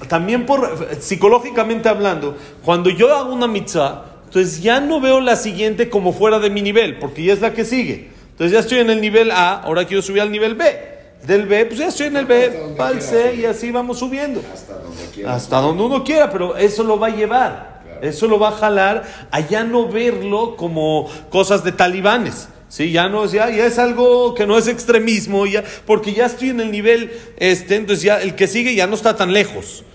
también 0.10 0.46
por 0.46 0.90
psicológicamente 1.00 1.90
hablando, 1.90 2.38
cuando 2.64 2.90
yo 2.90 3.16
hago 3.16 3.34
una 3.34 3.48
mitzvah, 3.48 4.06
entonces 4.26 4.62
ya 4.62 4.82
no 4.82 5.00
veo 5.00 5.22
la 5.22 5.38
siguiente 5.38 5.90
como 5.90 6.12
fuera 6.12 6.40
de 6.40 6.50
mi 6.50 6.62
nivel, 6.62 7.00
porque 7.00 7.24
ya 7.24 7.34
es 7.34 7.42
la 7.42 7.54
que 7.54 7.64
sigue. 7.66 8.10
Entonces 8.32 8.52
ya 8.52 8.60
estoy 8.60 8.80
en 8.80 8.90
el 8.90 9.02
nivel 9.02 9.32
A, 9.32 9.62
ahora 9.62 9.86
quiero 9.86 10.04
subir 10.04 10.22
al 10.22 10.32
nivel 10.32 10.56
B. 10.56 10.97
Del 11.26 11.46
B, 11.46 11.66
pues 11.66 11.80
ya 11.80 11.88
estoy 11.88 12.08
en 12.08 12.18
el 12.18 12.26
B, 12.26 12.76
va 12.80 12.88
al 12.88 13.02
C 13.02 13.36
y 13.36 13.46
así 13.46 13.72
vamos 13.72 14.00
subiendo. 14.00 14.42
Hasta 14.54 14.78
donde 14.78 15.06
quiera. 15.14 15.36
Hasta 15.36 15.62
donde 15.62 15.84
uno 15.84 16.04
quiera, 16.04 16.30
pero 16.30 16.56
eso 16.56 16.84
lo 16.84 17.00
va 17.00 17.08
a 17.08 17.16
llevar. 17.16 17.78
Eso 18.02 18.28
lo 18.28 18.40
va 18.40 18.50
a 18.50 18.52
jalar 18.52 19.04
a 19.32 19.40
ya 19.40 19.64
no 19.64 19.88
verlo 19.88 20.56
como 20.56 21.10
cosas 21.30 21.64
de 21.64 21.72
talibanes. 21.72 22.50
Sí, 22.70 22.92
ya 22.92 23.08
no, 23.08 23.26
ya, 23.26 23.50
ya 23.50 23.66
es 23.66 23.80
algo 23.80 24.36
que 24.36 24.46
no 24.46 24.58
es 24.58 24.68
extremismo, 24.68 25.46
ya, 25.46 25.64
porque 25.86 26.14
ya 26.14 26.26
estoy 26.26 26.50
en 26.50 26.60
el 26.60 26.70
nivel, 26.70 27.12
este, 27.38 27.78
entonces 27.78 28.04
ya 28.04 28.22
el 28.22 28.36
que 28.36 28.48
sigue 28.48 28.76
ya 28.76 28.88
no 28.88 28.96
está 28.96 29.16
tan 29.16 29.32
lejos. 29.32 29.86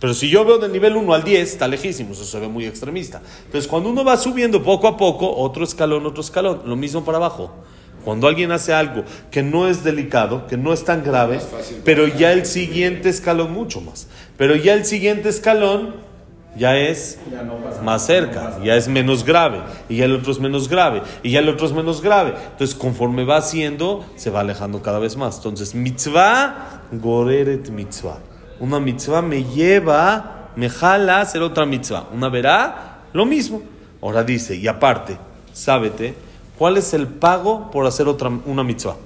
Pero 0.00 0.14
si 0.14 0.30
yo 0.30 0.44
veo 0.44 0.58
del 0.58 0.72
nivel 0.72 0.96
1 0.96 1.12
al 1.12 1.24
10, 1.24 1.52
está 1.52 1.68
lejísimo, 1.68 2.12
eso 2.12 2.24
se 2.24 2.40
ve 2.40 2.48
muy 2.48 2.66
extremista. 2.66 3.20
Entonces 3.44 3.68
cuando 3.68 3.90
uno 3.90 4.02
va 4.02 4.16
subiendo 4.16 4.62
poco 4.62 4.88
a 4.88 4.96
poco, 4.96 5.30
otro 5.36 5.62
escalón, 5.62 6.06
otro 6.06 6.22
escalón, 6.22 6.62
lo 6.64 6.74
mismo 6.74 7.04
para 7.04 7.18
abajo. 7.18 7.52
Cuando 8.04 8.26
alguien 8.26 8.52
hace 8.52 8.72
algo 8.72 9.04
que 9.30 9.42
no 9.42 9.68
es 9.68 9.84
delicado, 9.84 10.46
que 10.46 10.56
no 10.56 10.72
es 10.72 10.84
tan 10.84 11.04
grave, 11.04 11.40
pero 11.84 12.06
ya 12.06 12.32
el 12.32 12.46
siguiente 12.46 13.08
escalón, 13.08 13.52
mucho 13.52 13.80
más, 13.80 14.08
pero 14.36 14.56
ya 14.56 14.74
el 14.74 14.84
siguiente 14.84 15.28
escalón 15.28 15.94
ya 16.56 16.76
es 16.76 17.18
más 17.82 18.06
cerca, 18.06 18.58
ya 18.62 18.76
es 18.76 18.88
menos 18.88 19.24
grave, 19.24 19.60
y 19.88 19.96
ya 19.96 20.04
el 20.04 20.14
otro 20.14 20.32
es 20.32 20.38
menos 20.38 20.68
grave, 20.68 21.02
y 21.22 21.30
ya 21.30 21.38
el 21.38 21.48
otro 21.48 21.66
es 21.66 21.72
menos 21.72 22.02
grave. 22.02 22.34
Entonces, 22.52 22.74
conforme 22.76 23.24
va 23.24 23.38
haciendo, 23.38 24.04
se 24.16 24.30
va 24.30 24.40
alejando 24.40 24.82
cada 24.82 24.98
vez 24.98 25.16
más. 25.16 25.36
Entonces, 25.36 25.74
mitzvah, 25.74 26.82
goreret 26.92 27.70
mitzvah. 27.70 28.18
Una 28.60 28.78
mitzvah 28.80 29.22
me 29.22 29.44
lleva, 29.44 30.50
me 30.56 30.68
jala 30.68 31.18
a 31.18 31.20
hacer 31.22 31.42
otra 31.42 31.64
mitzvah. 31.64 32.08
Una 32.12 32.28
verá, 32.28 33.00
lo 33.12 33.24
mismo. 33.24 33.62
Ahora 34.02 34.22
dice, 34.22 34.54
y 34.56 34.68
aparte, 34.68 35.16
sábete, 35.52 36.14
¿cuál 36.58 36.76
es 36.76 36.94
el 36.94 37.06
pago 37.06 37.70
por 37.70 37.86
hacer 37.86 38.08
otra, 38.08 38.30
una 38.46 38.62
mitzvah? 38.62 38.96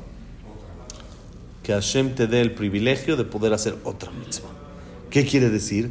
Que 1.63 1.73
Hashem 1.73 2.15
te 2.15 2.27
dé 2.27 2.41
el 2.41 2.53
privilegio 2.53 3.17
de 3.17 3.25
poder 3.25 3.53
hacer 3.53 3.77
otra 3.85 4.11
mitzvah. 4.11 4.51
¿Qué 5.11 5.25
quiere 5.25 5.51
decir? 5.51 5.91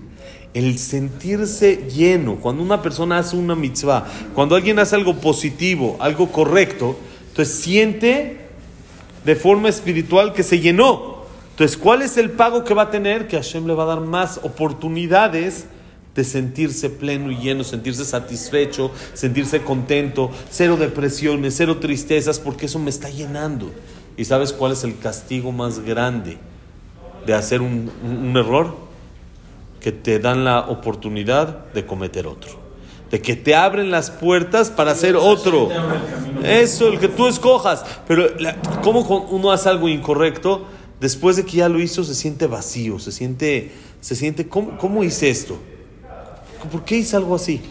El 0.53 0.77
sentirse 0.77 1.89
lleno. 1.89 2.35
Cuando 2.35 2.63
una 2.63 2.81
persona 2.81 3.17
hace 3.17 3.35
una 3.35 3.55
mitzvah, 3.55 4.05
cuando 4.33 4.55
alguien 4.55 4.79
hace 4.79 4.95
algo 4.95 5.15
positivo, 5.15 5.97
algo 5.99 6.31
correcto, 6.31 6.95
entonces 7.29 7.55
siente 7.55 8.37
de 9.25 9.35
forma 9.35 9.67
espiritual 9.67 10.33
que 10.33 10.43
se 10.43 10.59
llenó. 10.59 11.15
Entonces, 11.51 11.77
¿cuál 11.77 12.01
es 12.01 12.17
el 12.17 12.31
pago 12.31 12.63
que 12.63 12.73
va 12.73 12.83
a 12.83 12.91
tener? 12.91 13.27
Que 13.27 13.37
Hashem 13.37 13.65
le 13.65 13.73
va 13.73 13.83
a 13.83 13.87
dar 13.87 14.01
más 14.01 14.39
oportunidades 14.43 15.65
de 16.15 16.23
sentirse 16.23 16.89
pleno 16.89 17.29
y 17.31 17.37
lleno, 17.37 17.63
sentirse 17.65 18.05
satisfecho, 18.05 18.89
sentirse 19.13 19.61
contento, 19.63 20.31
cero 20.49 20.77
depresiones, 20.77 21.55
cero 21.57 21.77
tristezas, 21.79 22.39
porque 22.39 22.67
eso 22.67 22.79
me 22.79 22.89
está 22.89 23.09
llenando. 23.09 23.71
¿Y 24.17 24.23
sabes 24.25 24.53
cuál 24.53 24.71
es 24.71 24.83
el 24.85 24.97
castigo 24.97 25.51
más 25.51 25.79
grande 25.81 26.37
de 27.25 27.33
hacer 27.33 27.61
un, 27.61 27.91
un- 28.03 28.17
un 28.29 28.37
error? 28.37 28.75
Que 29.81 29.91
te 29.91 30.17
dan 30.19 30.45
la 30.45 30.61
oportunidad 30.61 31.65
de 31.73 31.85
cometer 31.85 32.25
otro. 32.27 32.63
De 33.11 33.21
que 33.21 33.35
te 33.35 33.53
abren 33.53 33.91
las 33.91 34.09
puertas 34.09 34.71
para 34.71 34.91
hacer 34.91 35.15
otro. 35.15 35.69
Eso, 36.43 36.87
el 36.87 36.97
que 36.99 37.07
tú 37.09 37.27
escojas. 37.27 37.85
Pero, 38.07 38.29
la- 38.39 38.55
¿cómo 38.81 39.05
con- 39.05 39.25
uno 39.29 39.51
hace 39.51 39.67
algo 39.69 39.89
incorrecto? 39.89 40.65
Después 41.01 41.35
de 41.35 41.45
que 41.45 41.57
ya 41.57 41.69
lo 41.69 41.79
hizo, 41.81 42.03
se 42.05 42.15
siente 42.15 42.47
vacío, 42.47 42.99
se 42.99 43.11
siente, 43.11 43.73
se 44.01 44.15
siente, 44.15 44.47
¿cómo, 44.47 44.77
cómo 44.77 45.03
hice 45.03 45.29
esto? 45.29 45.59
¿Por 46.71 46.83
qué 46.83 46.97
hice 46.97 47.15
algo 47.15 47.35
así? 47.35 47.61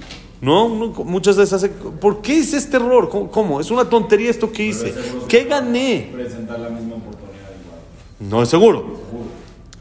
No, 0.41 0.67
Uno 0.67 0.89
muchas 1.05 1.37
veces 1.37 1.55
hace, 1.55 1.69
¿por 1.71 2.21
qué 2.21 2.35
hice 2.35 2.59
este 2.59 2.77
error? 2.77 3.09
¿Cómo? 3.09 3.31
cómo? 3.31 3.61
Es 3.61 3.71
una 3.71 3.89
tontería 3.89 4.31
esto 4.31 4.53
que 4.53 4.65
hice. 4.65 4.95
¿Qué 5.29 5.45
gané? 5.45 6.11
Presentar 6.13 6.61
la 6.61 6.69
misma 6.69 6.97
oportunidad 6.97 7.51
igual. 7.63 7.81
No 8.21 8.43
es 8.43 8.49
seguro. 8.49 9.05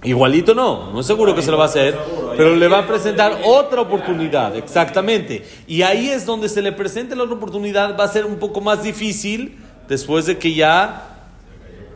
Igualito 0.03 0.53
no, 0.53 0.91
no 0.91 1.00
es 1.00 1.05
seguro 1.05 1.33
que 1.33 1.41
se 1.41 1.50
lo 1.50 1.57
va 1.57 1.63
a 1.63 1.67
hacer, 1.67 1.98
pero 2.36 2.55
le 2.55 2.67
va 2.67 2.79
a 2.79 2.88
presentar 2.88 3.39
otra 3.45 3.81
oportunidad, 3.81 4.55
exactamente. 4.57 5.45
Y 5.65 5.81
ahí 5.81 6.10
es 6.10 6.25
donde 6.25 6.50
se 6.50 6.62
le 6.62 6.74
presente 6.74 7.15
la 7.15 7.24
otra 7.24 7.36
oportunidad, 7.36 7.98
va 7.98 8.03
a 8.03 8.10
ser 8.10 8.25
un 8.25 8.36
poco 8.36 8.60
más 8.60 8.83
difícil 8.83 9.57
después 9.88 10.25
de 10.25 10.38
que 10.38 10.53
ya 10.53 11.29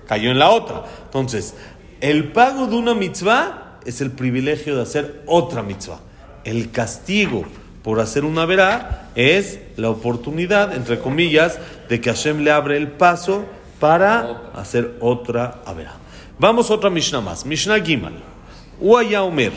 cayó 0.07 0.31
en 0.31 0.39
la 0.39 0.51
otra. 0.51 0.85
Entonces, 1.05 1.53
el 1.99 2.31
pago 2.31 2.67
de 2.67 2.77
una 2.77 2.93
mitzvah 2.93 3.79
es 3.85 3.99
el 3.99 4.11
privilegio 4.11 4.77
de 4.77 4.83
hacer 4.83 5.23
otra 5.25 5.61
mitzvah 5.61 5.99
el 6.47 6.71
castigo 6.71 7.43
por 7.83 7.99
hacer 7.99 8.25
una 8.25 8.45
verá 8.45 9.09
es 9.15 9.59
la 9.75 9.89
oportunidad, 9.89 10.73
entre 10.73 10.99
comillas, 10.99 11.59
de 11.89 12.01
que 12.01 12.09
Hashem 12.09 12.39
le 12.39 12.51
abre 12.51 12.77
el 12.77 12.87
paso 12.87 13.45
para 13.79 14.51
hacer 14.55 14.95
otra 14.99 15.61
averá. 15.65 15.95
Vamos 16.39 16.71
a 16.71 16.75
otra 16.75 16.89
Mishnah 16.89 17.21
más. 17.21 17.45
Mishnah 17.45 17.79
Gimal. 17.79 18.13
Uaya 18.79 19.23
Omer. 19.23 19.51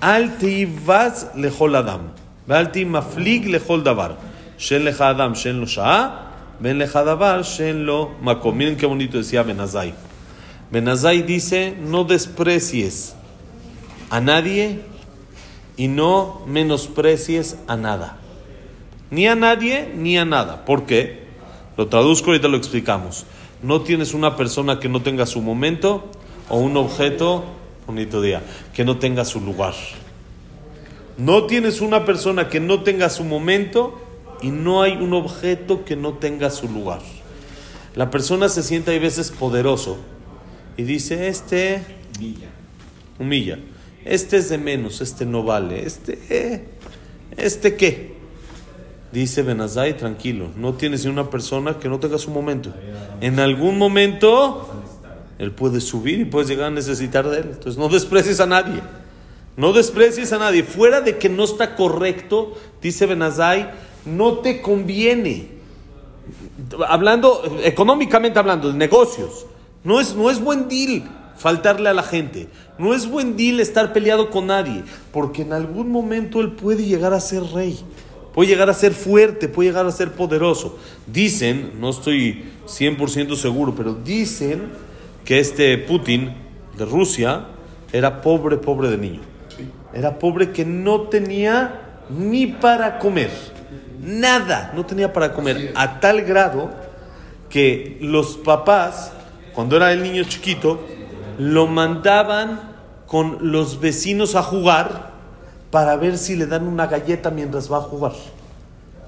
Al 0.00 0.38
teivaz 0.38 1.34
lechol 1.34 1.76
adam. 1.76 2.12
Ve'al 2.46 2.70
maflig 2.86 3.46
lechol 3.46 3.82
davar. 3.82 4.16
Shen 4.58 4.84
lecha 4.84 5.08
adam, 5.08 5.34
shen 5.34 5.60
lo 5.60 5.66
sha'a. 5.66 6.58
Ben 6.60 6.78
lecha 6.78 7.04
davar, 7.04 7.44
shen 7.44 7.86
lo 7.86 8.10
makom. 8.20 8.56
Miren 8.56 8.76
qué 8.76 8.86
bonito 8.86 9.18
decía 9.18 9.42
Benazai. 9.42 9.94
Benazai 10.70 11.22
dice, 11.22 11.76
no 11.78 12.04
desprecies 12.04 13.14
a 14.10 14.20
nadie 14.20 14.80
y 15.82 15.88
no 15.88 16.42
menosprecies 16.46 17.56
a 17.66 17.74
nada. 17.74 18.16
Ni 19.10 19.26
a 19.26 19.34
nadie 19.34 19.92
ni 19.96 20.16
a 20.16 20.24
nada. 20.24 20.64
¿Por 20.64 20.86
qué? 20.86 21.24
Lo 21.76 21.88
traduzco 21.88 22.30
ahorita 22.30 22.46
lo 22.46 22.56
explicamos. 22.56 23.26
No 23.64 23.80
tienes 23.80 24.14
una 24.14 24.36
persona 24.36 24.78
que 24.78 24.88
no 24.88 25.02
tenga 25.02 25.26
su 25.26 25.42
momento 25.42 26.08
o 26.48 26.58
un 26.58 26.76
objeto, 26.76 27.42
bonito 27.84 28.22
día, 28.22 28.44
que 28.72 28.84
no 28.84 28.98
tenga 28.98 29.24
su 29.24 29.40
lugar. 29.40 29.74
No 31.18 31.46
tienes 31.46 31.80
una 31.80 32.04
persona 32.04 32.48
que 32.48 32.60
no 32.60 32.84
tenga 32.84 33.10
su 33.10 33.24
momento 33.24 34.00
y 34.40 34.50
no 34.52 34.82
hay 34.82 34.92
un 34.92 35.12
objeto 35.14 35.84
que 35.84 35.96
no 35.96 36.12
tenga 36.12 36.50
su 36.50 36.68
lugar. 36.68 37.00
La 37.96 38.08
persona 38.08 38.48
se 38.48 38.62
siente 38.62 38.94
a 38.94 39.00
veces 39.00 39.32
poderoso 39.32 39.98
y 40.76 40.84
dice, 40.84 41.26
este 41.26 41.82
Villa. 42.20 42.50
humilla, 43.18 43.58
este 44.04 44.38
es 44.38 44.48
de 44.48 44.58
menos, 44.58 45.00
este 45.00 45.24
no 45.24 45.42
vale, 45.42 45.86
este, 45.86 46.18
eh, 46.28 46.64
este 47.36 47.76
qué. 47.76 48.12
Dice 49.12 49.42
Benazai, 49.42 49.96
tranquilo, 49.96 50.48
no 50.56 50.72
tienes 50.74 51.04
ni 51.04 51.10
una 51.10 51.28
persona 51.28 51.78
que 51.78 51.88
no 51.88 52.00
tenga 52.00 52.16
su 52.16 52.30
momento. 52.30 52.72
En 53.20 53.40
algún 53.40 53.76
momento 53.76 54.68
él 55.38 55.52
puede 55.52 55.80
subir 55.80 56.20
y 56.20 56.24
puedes 56.24 56.48
llegar 56.48 56.68
a 56.68 56.70
necesitar 56.70 57.28
de 57.28 57.40
él. 57.40 57.48
Entonces 57.50 57.76
no 57.76 57.88
desprecies 57.88 58.40
a 58.40 58.46
nadie. 58.46 58.80
No 59.56 59.74
desprecies 59.74 60.32
a 60.32 60.38
nadie. 60.38 60.62
Fuera 60.62 61.02
de 61.02 61.18
que 61.18 61.28
no 61.28 61.44
está 61.44 61.76
correcto, 61.76 62.54
dice 62.80 63.04
Benazai, 63.04 63.70
no 64.06 64.38
te 64.38 64.62
conviene. 64.62 65.48
Hablando, 66.88 67.60
económicamente 67.62 68.38
hablando, 68.38 68.72
de 68.72 68.78
negocios. 68.78 69.44
No 69.84 70.00
es, 70.00 70.14
no 70.14 70.30
es 70.30 70.40
buen 70.40 70.68
deal 70.68 71.02
faltarle 71.36 71.88
a 71.88 71.94
la 71.94 72.02
gente. 72.02 72.48
No 72.78 72.94
es 72.94 73.08
buen 73.08 73.36
deal 73.36 73.60
estar 73.60 73.92
peleado 73.92 74.30
con 74.30 74.46
nadie. 74.46 74.82
Porque 75.12 75.42
en 75.42 75.52
algún 75.52 75.90
momento 75.90 76.40
él 76.40 76.52
puede 76.52 76.84
llegar 76.84 77.12
a 77.12 77.20
ser 77.20 77.42
rey. 77.42 77.78
Puede 78.34 78.48
llegar 78.48 78.70
a 78.70 78.74
ser 78.74 78.92
fuerte, 78.94 79.48
puede 79.48 79.68
llegar 79.68 79.86
a 79.86 79.92
ser 79.92 80.12
poderoso. 80.12 80.78
Dicen, 81.06 81.72
no 81.78 81.90
estoy 81.90 82.44
100% 82.66 83.36
seguro, 83.36 83.74
pero 83.74 83.94
dicen 83.94 84.70
que 85.24 85.38
este 85.38 85.76
Putin 85.78 86.34
de 86.76 86.84
Rusia 86.84 87.46
era 87.92 88.22
pobre, 88.22 88.56
pobre 88.56 88.88
de 88.88 88.96
niño. 88.96 89.20
Era 89.92 90.18
pobre 90.18 90.50
que 90.50 90.64
no 90.64 91.02
tenía 91.02 92.00
ni 92.08 92.46
para 92.46 92.98
comer. 92.98 93.30
Nada, 94.02 94.72
no 94.74 94.86
tenía 94.86 95.12
para 95.12 95.32
comer. 95.32 95.72
A 95.74 96.00
tal 96.00 96.22
grado 96.22 96.70
que 97.50 97.98
los 98.00 98.38
papás, 98.38 99.12
cuando 99.52 99.76
era 99.76 99.92
el 99.92 100.02
niño 100.02 100.24
chiquito, 100.24 100.86
lo 101.42 101.66
mandaban 101.66 102.60
con 103.06 103.50
los 103.50 103.80
vecinos 103.80 104.36
a 104.36 104.42
jugar 104.42 105.10
para 105.70 105.96
ver 105.96 106.16
si 106.16 106.36
le 106.36 106.46
dan 106.46 106.68
una 106.68 106.86
galleta 106.86 107.30
mientras 107.30 107.70
va 107.70 107.78
a 107.78 107.80
jugar. 107.80 108.12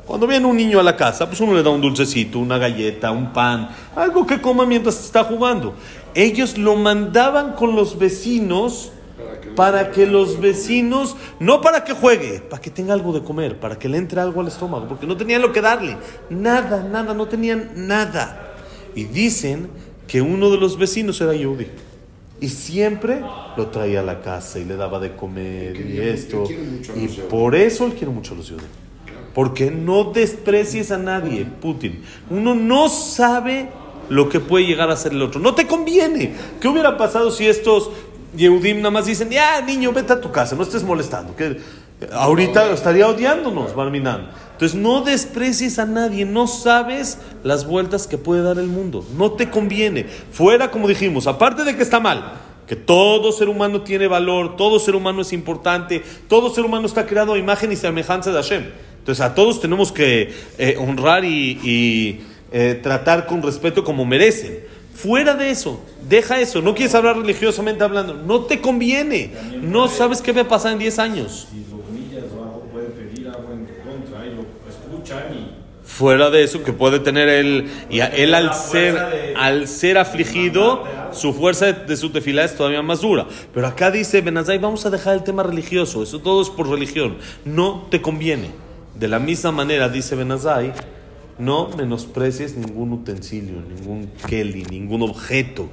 Cuando 0.04 0.26
viene 0.26 0.44
un 0.46 0.56
niño 0.56 0.80
a 0.80 0.82
la 0.82 0.96
casa, 0.96 1.26
pues 1.26 1.40
uno 1.40 1.54
le 1.54 1.62
da 1.62 1.70
un 1.70 1.80
dulcecito, 1.80 2.38
una 2.38 2.58
galleta, 2.58 3.10
un 3.10 3.32
pan, 3.32 3.70
algo 3.96 4.26
que 4.26 4.40
coma 4.40 4.66
mientras 4.66 5.02
está 5.02 5.24
jugando. 5.24 5.74
Ellos 6.14 6.58
lo 6.58 6.76
mandaban 6.76 7.52
con 7.52 7.74
los 7.74 7.98
vecinos 7.98 8.90
para 9.56 9.92
que 9.92 10.06
los 10.06 10.40
vecinos, 10.40 11.16
no 11.38 11.60
para 11.60 11.84
que 11.84 11.92
juegue, 11.92 12.40
para 12.40 12.60
que 12.60 12.70
tenga 12.70 12.92
algo 12.92 13.12
de 13.12 13.22
comer, 13.22 13.60
para 13.60 13.78
que 13.78 13.88
le 13.88 13.96
entre 13.96 14.20
algo 14.20 14.40
al 14.40 14.48
estómago, 14.48 14.88
porque 14.88 15.06
no 15.06 15.16
tenían 15.16 15.40
lo 15.40 15.52
que 15.52 15.60
darle. 15.60 15.96
Nada, 16.28 16.82
nada, 16.82 17.14
no 17.14 17.26
tenían 17.26 17.70
nada. 17.74 18.54
Y 18.94 19.04
dicen 19.04 19.70
que 20.08 20.20
uno 20.20 20.50
de 20.50 20.58
los 20.58 20.76
vecinos 20.76 21.20
era 21.20 21.32
Yehudi. 21.32 21.68
Y 22.40 22.48
siempre 22.48 23.22
lo 23.56 23.68
traía 23.68 24.00
a 24.00 24.02
la 24.02 24.20
casa 24.20 24.58
y 24.58 24.64
le 24.64 24.76
daba 24.76 24.98
de 24.98 25.14
comer 25.14 25.76
y 25.76 26.00
esto. 26.00 26.44
Y 26.96 27.08
por 27.08 27.54
eso 27.54 27.86
él 27.86 27.92
quiere 27.92 28.12
mucho 28.12 28.34
a 28.34 28.36
los 28.36 28.50
judíos. 28.50 28.64
Porque 29.34 29.70
no 29.70 30.12
desprecies 30.12 30.90
a 30.90 30.98
nadie, 30.98 31.44
Putin. 31.44 32.02
Uno 32.30 32.54
no 32.54 32.88
sabe 32.88 33.68
lo 34.08 34.28
que 34.28 34.40
puede 34.40 34.66
llegar 34.66 34.90
a 34.90 34.96
ser 34.96 35.12
el 35.12 35.22
otro. 35.22 35.40
No 35.40 35.54
te 35.54 35.66
conviene. 35.66 36.34
¿Qué 36.60 36.68
hubiera 36.68 36.96
pasado 36.96 37.30
si 37.30 37.46
estos 37.46 37.90
Yehudim 38.36 38.78
nada 38.78 38.90
más 38.90 39.06
dicen, 39.06 39.30
ya 39.30 39.60
niño, 39.60 39.92
vete 39.92 40.12
a 40.12 40.20
tu 40.20 40.30
casa, 40.30 40.56
no 40.56 40.62
estés 40.62 40.82
molestando? 40.82 41.34
Que 41.36 41.58
ahorita 42.12 42.72
estaría 42.72 43.08
odiándonos, 43.08 43.74
Barminan. 43.74 44.30
Entonces 44.52 44.78
no 44.78 45.02
desprecies 45.02 45.78
a 45.78 45.86
nadie, 45.86 46.24
no 46.24 46.46
sabes 46.46 47.18
las 47.42 47.66
vueltas 47.66 48.06
que 48.06 48.18
puede 48.18 48.42
dar 48.42 48.58
el 48.58 48.68
mundo. 48.68 49.04
No 49.16 49.32
te 49.32 49.50
conviene. 49.50 50.04
Fuera, 50.04 50.70
como 50.70 50.86
dijimos, 50.86 51.26
aparte 51.26 51.64
de 51.64 51.76
que 51.76 51.82
está 51.82 51.98
mal, 51.98 52.34
que 52.66 52.76
todo 52.76 53.32
ser 53.32 53.48
humano 53.48 53.82
tiene 53.82 54.06
valor, 54.06 54.56
todo 54.56 54.78
ser 54.78 54.94
humano 54.94 55.22
es 55.22 55.32
importante, 55.32 56.02
todo 56.28 56.50
ser 56.54 56.64
humano 56.64 56.86
está 56.86 57.04
creado 57.06 57.34
a 57.34 57.38
imagen 57.38 57.72
y 57.72 57.76
semejanza 57.76 58.30
de 58.30 58.36
Hashem. 58.36 58.64
Entonces 58.98 59.24
a 59.24 59.34
todos 59.34 59.60
tenemos 59.60 59.92
que 59.92 60.32
eh, 60.56 60.76
honrar 60.78 61.24
y, 61.24 62.22
eh, 62.52 62.78
tratar 62.82 63.26
con 63.26 63.42
respeto 63.42 63.84
como 63.84 64.04
merecen. 64.06 64.60
Fuera 64.94 65.34
de 65.34 65.50
eso, 65.50 65.80
deja 66.08 66.40
eso, 66.40 66.62
no 66.62 66.74
quieres 66.74 66.94
hablar 66.94 67.18
religiosamente 67.18 67.82
hablando, 67.82 68.14
no 68.14 68.42
te 68.42 68.60
conviene, 68.60 69.32
no 69.60 69.88
sabes 69.88 70.22
qué 70.22 70.30
va 70.30 70.42
a 70.42 70.48
pasar 70.48 70.72
en 70.72 70.78
10 70.78 70.98
años. 71.00 71.48
Fuera 75.96 76.28
de 76.28 76.42
eso, 76.42 76.64
que 76.64 76.72
puede 76.72 76.98
tener 76.98 77.28
él, 77.28 77.70
y 77.88 78.00
él 78.00 78.34
al 78.34 78.52
ser, 78.52 79.36
al 79.36 79.68
ser 79.68 79.96
afligido, 79.96 80.82
su 81.12 81.32
fuerza 81.32 81.70
de, 81.70 81.96
su 81.96 82.10
tefila 82.10 82.42
es 82.42 82.56
todavía 82.56 82.82
más 82.82 83.02
dura. 83.02 83.28
Pero 83.54 83.68
acá 83.68 83.92
dice 83.92 84.20
Benazai, 84.20 84.58
vamos 84.58 84.84
a 84.86 84.90
dejar 84.90 85.14
el 85.14 85.22
tema 85.22 85.44
religioso, 85.44 86.02
eso 86.02 86.18
todo 86.18 86.42
es 86.42 86.50
por 86.50 86.68
religión, 86.68 87.18
no 87.44 87.86
te 87.92 88.02
conviene. 88.02 88.50
De 88.98 89.06
la 89.06 89.20
misma 89.20 89.52
manera, 89.52 89.88
dice 89.88 90.16
Benazai, 90.16 90.72
no 91.38 91.68
menosprecies 91.68 92.56
ningún 92.56 92.92
utensilio, 92.92 93.60
ningún 93.60 94.10
keli, 94.26 94.64
ningún 94.64 95.02
objeto. 95.02 95.68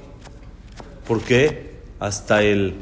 Porque 1.08 1.80
hasta 1.98 2.44
el 2.44 2.74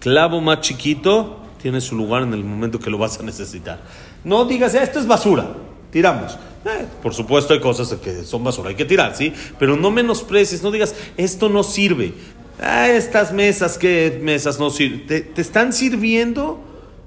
clavo 0.00 0.40
más 0.40 0.60
chiquito 0.62 1.38
tiene 1.62 1.80
su 1.80 1.94
lugar 1.94 2.24
en 2.24 2.34
el 2.34 2.42
momento 2.42 2.80
que 2.80 2.90
lo 2.90 2.98
vas 2.98 3.20
a 3.20 3.22
necesitar. 3.22 3.80
No 4.24 4.44
digas, 4.44 4.74
esto 4.74 4.98
es 4.98 5.06
basura, 5.06 5.46
tiramos. 5.92 6.32
Eh, 6.64 6.86
por 7.02 7.14
supuesto 7.14 7.52
hay 7.52 7.60
cosas 7.60 7.92
que 7.94 8.24
son 8.24 8.42
basura, 8.42 8.70
hay 8.70 8.74
que 8.74 8.84
tirar, 8.84 9.14
¿sí? 9.14 9.32
Pero 9.58 9.76
no 9.76 9.90
menosprecies, 9.90 10.62
no 10.62 10.70
digas, 10.70 10.94
esto 11.16 11.48
no 11.48 11.62
sirve. 11.62 12.14
Ah, 12.60 12.88
estas 12.88 13.32
mesas, 13.32 13.78
¿qué 13.78 14.18
mesas 14.22 14.58
no 14.58 14.70
sirven? 14.70 15.06
¿Te, 15.06 15.40
están 15.40 15.72
sirviendo? 15.72 16.60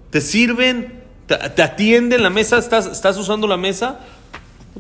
¿Te 0.09 0.21
sirven? 0.21 1.03
¿Te, 1.27 1.63
atienden 1.63 2.23
la 2.23 2.29
mesa? 2.29 2.57
¿Estás, 2.57 2.85
¿Estás 2.85 3.17
usando 3.17 3.47
la 3.47 3.57
mesa? 3.57 3.99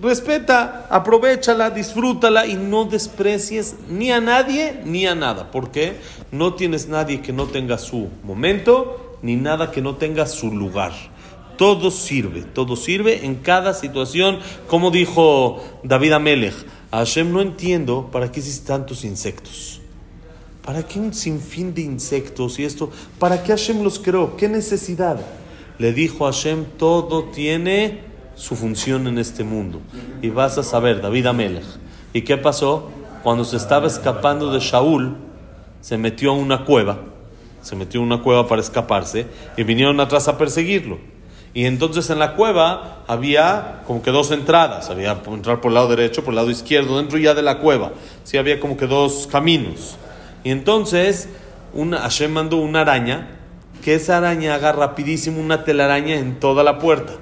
Respeta, 0.01 0.87
aprovechala, 0.89 1.69
disfrútala 1.69 2.45
y 2.45 2.55
no 2.55 2.83
desprecies 2.83 3.75
ni 3.87 4.11
a 4.11 4.19
nadie 4.19 4.81
ni 4.83 5.07
a 5.07 5.15
nada. 5.15 5.51
porque 5.51 5.95
No 6.31 6.53
tienes 6.53 6.89
nadie 6.89 7.21
que 7.21 7.31
no 7.31 7.45
tenga 7.45 7.77
su 7.77 8.09
momento 8.23 9.17
ni 9.21 9.37
nada 9.37 9.71
que 9.71 9.81
no 9.81 9.95
tenga 9.95 10.27
su 10.27 10.51
lugar. 10.51 10.91
Todo 11.57 11.91
sirve, 11.91 12.41
todo 12.41 12.75
sirve 12.75 13.25
en 13.25 13.35
cada 13.35 13.73
situación. 13.73 14.39
Como 14.67 14.91
dijo 14.91 15.63
David 15.83 16.13
Amelech, 16.13 16.55
a 16.91 16.97
Hashem 16.97 17.31
no 17.31 17.41
entiendo 17.41 18.09
para 18.11 18.31
qué 18.31 18.39
existen 18.39 18.67
tantos 18.67 19.03
insectos. 19.03 19.81
¿Para 20.63 20.81
qué 20.81 20.99
un 20.99 21.13
sinfín 21.13 21.73
de 21.73 21.81
insectos 21.81 22.57
y 22.57 22.63
esto? 22.63 22.89
¿Para 23.19 23.43
qué 23.43 23.51
Hashem 23.51 23.83
los 23.83 23.99
creó? 23.99 24.35
¿Qué 24.35 24.49
necesidad? 24.49 25.19
Le 25.77 25.93
dijo 25.93 26.25
a 26.25 26.31
Hashem, 26.31 26.65
todo 26.77 27.25
tiene 27.25 27.99
su 28.35 28.55
función 28.55 29.07
en 29.07 29.17
este 29.17 29.43
mundo. 29.43 29.81
Y 30.21 30.29
vas 30.29 30.57
a 30.57 30.63
saber, 30.63 31.01
David 31.01 31.27
Amelech. 31.27 31.65
¿Y 32.13 32.21
qué 32.21 32.37
pasó? 32.37 32.89
Cuando 33.23 33.43
se 33.43 33.57
estaba 33.57 33.87
escapando 33.87 34.51
de 34.51 34.59
Shaul, 34.59 35.17
se 35.81 35.97
metió 35.97 36.31
a 36.31 36.33
una 36.33 36.65
cueva, 36.65 36.99
se 37.61 37.75
metió 37.75 37.99
a 37.99 38.03
una 38.03 38.21
cueva 38.21 38.47
para 38.47 38.61
escaparse, 38.61 39.27
y 39.57 39.63
vinieron 39.63 39.99
atrás 39.99 40.27
a 40.27 40.37
perseguirlo. 40.37 40.97
Y 41.55 41.65
entonces 41.65 42.09
en 42.09 42.19
la 42.19 42.33
cueva 42.33 43.05
había 43.07 43.81
como 43.87 44.03
que 44.03 44.11
dos 44.11 44.29
entradas, 44.31 44.89
había 44.89 45.17
entrar 45.25 45.61
por 45.61 45.69
el 45.71 45.75
lado 45.75 45.87
derecho, 45.87 46.21
por 46.21 46.33
el 46.33 46.35
lado 46.35 46.51
izquierdo, 46.51 46.97
dentro 46.97 47.17
ya 47.17 47.33
de 47.33 47.41
la 47.41 47.59
cueva. 47.59 47.93
Sí, 48.25 48.37
había 48.37 48.59
como 48.59 48.75
que 48.75 48.87
dos 48.87 49.27
caminos. 49.31 49.95
Y 50.43 50.51
entonces 50.51 51.29
una, 51.73 51.99
Hashem 51.99 52.33
mandó 52.33 52.57
una 52.57 52.81
araña 52.81 53.29
que 53.81 53.95
esa 53.95 54.17
araña 54.17 54.55
haga 54.55 54.73
rapidísimo 54.73 55.39
una 55.39 55.63
telaraña 55.63 56.15
en 56.15 56.41
toda 56.41 56.61
la 56.61 56.77
puerta. 56.77 57.13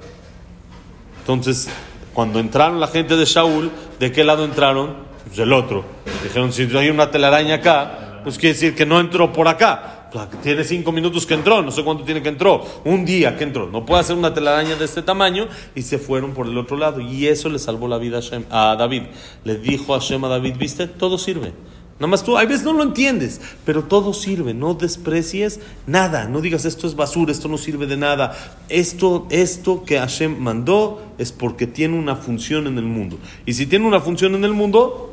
Entonces, 1.20 1.68
cuando 2.12 2.40
entraron 2.40 2.80
la 2.80 2.88
gente 2.88 3.16
de 3.16 3.26
Shaul, 3.26 3.70
¿de 4.00 4.10
qué 4.10 4.24
lado 4.24 4.44
entraron? 4.44 4.96
Pues 5.24 5.36
del 5.36 5.52
otro. 5.52 5.84
Dijeron, 6.24 6.52
si 6.52 6.62
hay 6.76 6.90
una 6.90 7.10
telaraña 7.10 7.56
acá, 7.56 8.20
pues 8.24 8.36
quiere 8.36 8.54
decir 8.54 8.74
que 8.74 8.84
no 8.84 8.98
entró 8.98 9.32
por 9.32 9.46
acá. 9.46 9.93
Tiene 10.42 10.64
cinco 10.64 10.92
minutos 10.92 11.26
que 11.26 11.34
entró, 11.34 11.62
no 11.62 11.70
sé 11.70 11.82
cuánto 11.82 12.04
tiene 12.04 12.22
que 12.22 12.28
entró. 12.28 12.64
Un 12.84 13.04
día 13.04 13.36
que 13.36 13.44
entró. 13.44 13.68
No 13.70 13.84
puede 13.84 14.00
hacer 14.00 14.16
una 14.16 14.32
telaraña 14.32 14.76
de 14.76 14.84
este 14.84 15.02
tamaño. 15.02 15.48
Y 15.74 15.82
se 15.82 15.98
fueron 15.98 16.34
por 16.34 16.46
el 16.46 16.56
otro 16.56 16.76
lado. 16.76 17.00
Y 17.00 17.26
eso 17.26 17.48
le 17.48 17.58
salvó 17.58 17.88
la 17.88 17.98
vida 17.98 18.20
a, 18.50 18.72
a 18.72 18.76
David. 18.76 19.02
Le 19.44 19.56
dijo 19.56 19.94
a 19.94 20.00
Hashem 20.00 20.24
a 20.24 20.28
David, 20.28 20.54
viste, 20.58 20.86
todo 20.86 21.18
sirve. 21.18 21.52
Nada 21.96 22.08
más 22.08 22.24
tú, 22.24 22.36
a 22.36 22.44
veces 22.44 22.64
no 22.64 22.72
lo 22.72 22.82
entiendes, 22.82 23.40
pero 23.64 23.84
todo 23.84 24.12
sirve, 24.12 24.52
no 24.52 24.74
desprecies 24.74 25.60
nada, 25.86 26.24
no 26.24 26.40
digas 26.40 26.64
esto 26.64 26.88
es 26.88 26.96
basura, 26.96 27.30
esto 27.30 27.46
no 27.46 27.56
sirve 27.56 27.86
de 27.86 27.96
nada. 27.96 28.36
Esto, 28.68 29.28
esto 29.30 29.84
que 29.84 29.98
Hashem 29.98 30.36
mandó 30.40 31.02
es 31.18 31.30
porque 31.30 31.68
tiene 31.68 31.96
una 31.96 32.16
función 32.16 32.66
en 32.66 32.78
el 32.78 32.84
mundo. 32.84 33.16
Y 33.46 33.52
si 33.52 33.66
tiene 33.66 33.86
una 33.86 34.00
función 34.00 34.34
en 34.34 34.44
el 34.44 34.52
mundo, 34.52 35.12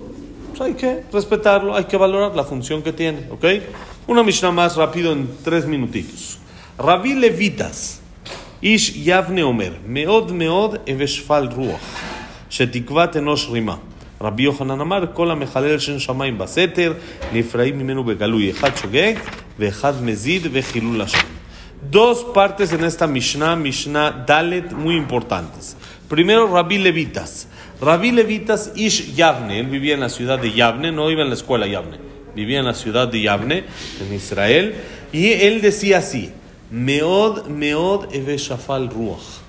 pues 0.49 0.61
hay 0.61 0.73
que 0.73 1.03
respetarlo, 1.13 1.75
hay 1.75 1.85
que 1.85 1.97
valorar 1.97 2.35
la 2.35 2.43
función 2.43 2.81
que 2.81 2.93
tiene, 2.93 3.27
¿ok? 3.29 3.45
Una 4.10 4.22
Mishnah 4.22 4.50
más 4.50 4.76
rápido 4.76 5.12
en 5.12 5.28
tres 5.44 5.66
minutitos. 5.66 6.38
Rabbi 6.78 7.14
Levitas, 7.14 8.00
Ish 8.60 8.94
Yavne 9.04 9.42
Omer, 9.42 9.80
Meod 9.86 10.30
Meod 10.30 10.80
Eveshfal 10.86 11.50
Ruach, 11.50 11.80
Shetikvat 12.50 13.16
Enosh 13.16 13.50
Rima. 13.50 13.78
רבי 14.20 14.42
יוחנן 14.42 14.80
אמר, 14.80 15.04
כל 15.12 15.30
המחלל 15.30 15.78
שם 15.78 15.98
שמיים 15.98 16.38
בסתר, 16.38 16.92
נפרעים 17.32 17.78
ממנו 17.78 18.04
בגלוי. 18.04 18.50
אחד 18.50 18.70
שוגג 18.76 19.14
ואחד 19.58 20.04
מזיד 20.04 20.42
וחילול 20.52 21.00
השם. 21.00 21.26
Dos 21.90 22.24
partes 22.34 22.72
en 22.72 22.82
esta 22.84 23.06
Mishnah, 23.06 23.54
Mishnah 23.54 24.24
Dalet, 24.26 24.72
muy 24.72 24.96
importantes. 24.96 25.76
Primero, 26.08 26.48
Rabbi 26.48 26.78
Levitas. 26.78 27.48
Rabbi 27.80 28.10
Levitas 28.10 28.72
Ish 28.74 29.14
Yavne, 29.14 29.60
él 29.60 29.66
vivía 29.66 29.94
en 29.94 30.00
la 30.00 30.08
ciudad 30.08 30.38
de 30.38 30.50
Yavne, 30.52 30.90
no 30.90 31.10
iba 31.10 31.22
en 31.22 31.28
la 31.28 31.34
escuela 31.34 31.66
Yavne, 31.66 31.98
vivía 32.35 32.59
en 32.59 32.65
la 32.65 32.73
ciudad 32.73 33.07
de 33.07 33.21
Yavne, 33.21 33.63
en 33.99 34.13
Israel, 34.13 34.75
y 35.11 35.31
él 35.31 35.61
decía 35.61 35.99
así, 35.99 36.31
Meod, 36.69 37.47
Meod 37.47 38.13
Eveshafal 38.13 38.89
Ruach, 38.89 39.41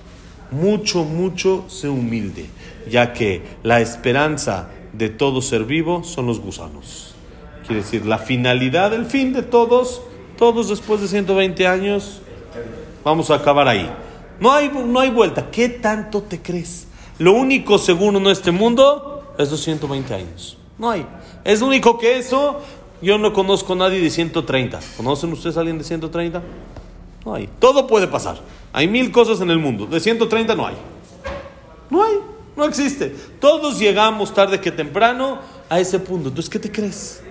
mucho, 0.51 1.03
mucho 1.03 1.65
se 1.67 1.89
humilde 1.89 2.47
ya 2.89 3.13
que 3.13 3.41
la 3.63 3.81
esperanza 3.81 4.69
de 4.93 5.09
todo 5.09 5.41
ser 5.41 5.65
vivo 5.65 6.03
son 6.03 6.27
los 6.27 6.39
gusanos. 6.39 7.15
Quiere 7.65 7.81
decir, 7.81 8.05
la 8.05 8.17
finalidad, 8.17 8.93
el 8.93 9.05
fin 9.05 9.33
de 9.33 9.41
todos, 9.41 10.01
todos 10.37 10.69
después 10.69 11.01
de 11.01 11.07
120 11.07 11.65
años, 11.67 12.21
vamos 13.03 13.31
a 13.31 13.35
acabar 13.35 13.67
ahí. 13.67 13.89
No 14.39 14.51
hay, 14.51 14.69
no 14.69 14.99
hay 14.99 15.09
vuelta. 15.09 15.49
¿Qué 15.49 15.69
tanto 15.69 16.21
te 16.23 16.41
crees? 16.41 16.87
Lo 17.19 17.33
único 17.33 17.77
seguro 17.77 18.17
en 18.17 18.27
este 18.27 18.51
mundo 18.51 19.33
es 19.37 19.49
los 19.49 19.61
120 19.61 20.13
años. 20.13 20.57
No 20.77 20.89
hay. 20.89 21.05
Es 21.43 21.61
lo 21.61 21.67
único 21.67 21.97
que 21.97 22.17
eso, 22.17 22.61
yo 23.01 23.17
no 23.17 23.33
conozco 23.33 23.73
a 23.73 23.75
nadie 23.75 23.99
de 23.99 24.09
130. 24.09 24.79
¿Conocen 24.97 25.31
ustedes 25.33 25.57
a 25.57 25.59
alguien 25.59 25.77
de 25.77 25.83
130? 25.83 26.41
No 27.25 27.33
hay. 27.33 27.49
Todo 27.59 27.87
puede 27.87 28.07
pasar. 28.07 28.37
Hay 28.71 28.87
mil 28.87 29.11
cosas 29.11 29.39
en 29.41 29.49
el 29.51 29.59
mundo. 29.59 29.85
De 29.85 29.99
130 29.99 30.55
no 30.55 30.67
hay. 30.67 30.75
No 31.89 32.03
hay. 32.03 32.15
No 32.55 32.65
existe. 32.65 33.15
Todos 33.39 33.79
llegamos 33.79 34.33
tarde 34.33 34.59
que 34.59 34.71
temprano 34.71 35.39
a 35.69 35.79
ese 35.79 35.99
punto. 35.99 36.29
Entonces, 36.29 36.49
¿qué 36.49 36.59
te 36.59 36.71
crees? 36.71 37.21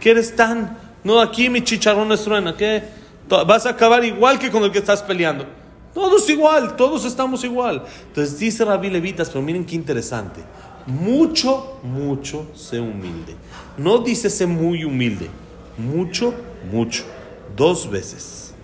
¿Qué 0.00 0.10
eres 0.10 0.34
tan? 0.34 0.78
No, 1.02 1.20
aquí 1.20 1.48
mi 1.48 1.62
chicharrón 1.62 2.10
es 2.12 2.22
truena. 2.22 2.56
¿Qué? 2.56 2.82
Vas 3.28 3.66
a 3.66 3.70
acabar 3.70 4.04
igual 4.04 4.38
que 4.38 4.50
con 4.50 4.62
el 4.64 4.70
que 4.70 4.78
estás 4.78 5.02
peleando. 5.02 5.46
Todos 5.94 6.28
igual, 6.28 6.76
todos 6.76 7.04
estamos 7.04 7.44
igual. 7.44 7.84
Entonces 8.08 8.38
dice 8.38 8.64
Rabí 8.64 8.90
Levitas, 8.90 9.28
pero 9.28 9.42
miren 9.42 9.64
qué 9.64 9.76
interesante. 9.76 10.42
Mucho, 10.86 11.78
mucho 11.82 12.46
sé 12.54 12.80
humilde. 12.80 13.34
No 13.78 13.98
dice 13.98 14.30
sé 14.30 14.46
muy 14.46 14.84
humilde. 14.84 15.28
Mucho, 15.78 16.34
mucho. 16.70 17.04
Dos 17.56 17.90
veces. 17.90 18.54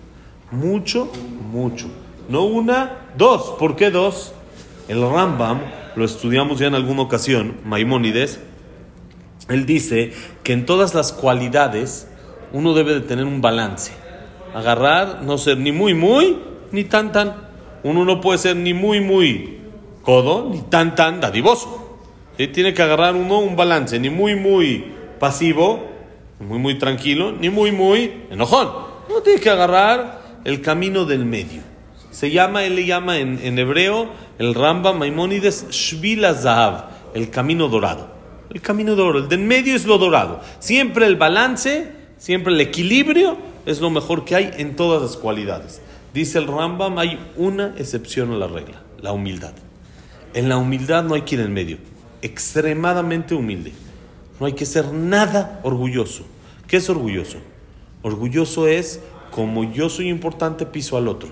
Mucho, 0.51 1.11
mucho. 1.51 1.87
No 2.29 2.45
una, 2.45 3.07
dos. 3.17 3.55
¿Por 3.57 3.75
qué 3.75 3.89
dos? 3.89 4.33
El 4.87 5.01
Rambam 5.01 5.59
lo 5.95 6.05
estudiamos 6.05 6.59
ya 6.59 6.67
en 6.67 6.75
alguna 6.75 7.01
ocasión, 7.01 7.55
Maimónides, 7.65 8.39
él 9.49 9.65
dice 9.65 10.13
que 10.43 10.53
en 10.53 10.65
todas 10.65 10.93
las 10.93 11.11
cualidades 11.11 12.07
uno 12.53 12.73
debe 12.73 12.93
de 12.93 13.01
tener 13.01 13.25
un 13.25 13.41
balance. 13.41 13.91
Agarrar, 14.53 15.23
no 15.23 15.37
ser 15.37 15.57
ni 15.57 15.71
muy, 15.71 15.93
muy, 15.93 16.37
ni 16.71 16.83
tan, 16.83 17.11
tan. 17.11 17.35
Uno 17.83 18.05
no 18.05 18.21
puede 18.21 18.37
ser 18.37 18.55
ni 18.55 18.73
muy, 18.73 19.01
muy 19.01 19.59
codo, 20.03 20.49
ni 20.49 20.61
tan, 20.61 20.95
tan 20.95 21.19
dadivoso. 21.19 21.80
¿Sí? 22.41 22.47
Tiene 22.47 22.73
que 22.73 22.81
agarrar 22.81 23.15
uno 23.15 23.37
un 23.37 23.55
balance, 23.55 23.99
ni 23.99 24.09
muy, 24.09 24.35
muy 24.35 24.83
pasivo, 25.19 25.87
muy, 26.39 26.57
muy 26.57 26.79
tranquilo, 26.79 27.31
ni 27.31 27.51
muy, 27.51 27.71
muy 27.71 28.23
enojón. 28.31 28.67
Uno 29.07 29.21
tiene 29.21 29.39
que 29.39 29.51
agarrar 29.51 30.39
el 30.43 30.59
camino 30.61 31.05
del 31.05 31.23
medio. 31.23 31.61
Se 32.09 32.31
llama, 32.31 32.63
él 32.63 32.75
le 32.75 32.87
llama 32.87 33.19
en, 33.19 33.39
en 33.43 33.59
hebreo, 33.59 34.09
el 34.39 34.55
Ramba 34.55 34.91
Maimónides, 34.91 35.67
Shvila 35.69 36.33
Zahav, 36.33 36.85
el 37.13 37.29
camino 37.29 37.67
dorado. 37.67 38.09
El 38.49 38.59
camino 38.59 38.95
dorado, 38.95 39.25
el 39.25 39.29
del 39.29 39.41
medio 39.41 39.75
es 39.75 39.85
lo 39.85 39.99
dorado. 39.99 40.41
Siempre 40.57 41.05
el 41.05 41.17
balance, 41.17 41.91
siempre 42.17 42.53
el 42.53 42.59
equilibrio 42.59 43.37
es 43.67 43.81
lo 43.81 43.91
mejor 43.91 44.25
que 44.25 44.35
hay 44.35 44.51
en 44.57 44.75
todas 44.75 44.99
las 45.03 45.15
cualidades. 45.15 45.79
Dice 46.11 46.39
el 46.39 46.47
Rambam, 46.47 46.97
hay 46.97 47.19
una 47.37 47.75
excepción 47.77 48.31
a 48.33 48.35
la 48.35 48.47
regla, 48.47 48.81
la 48.99 49.11
humildad. 49.11 49.53
En 50.33 50.49
la 50.49 50.57
humildad 50.57 51.03
no 51.03 51.13
hay 51.13 51.23
ir 51.29 51.39
en 51.39 51.53
medio, 51.53 51.77
extremadamente 52.21 53.35
humilde. 53.35 53.71
No 54.39 54.45
hay 54.45 54.53
que 54.53 54.65
ser 54.65 54.91
nada 54.93 55.59
orgulloso. 55.63 56.25
¿Qué 56.67 56.77
es 56.77 56.89
orgulloso? 56.89 57.37
Orgulloso 58.01 58.67
es 58.67 59.01
como 59.31 59.71
yo 59.71 59.89
soy 59.89 60.09
importante, 60.09 60.65
piso 60.65 60.97
al 60.97 61.07
otro. 61.07 61.29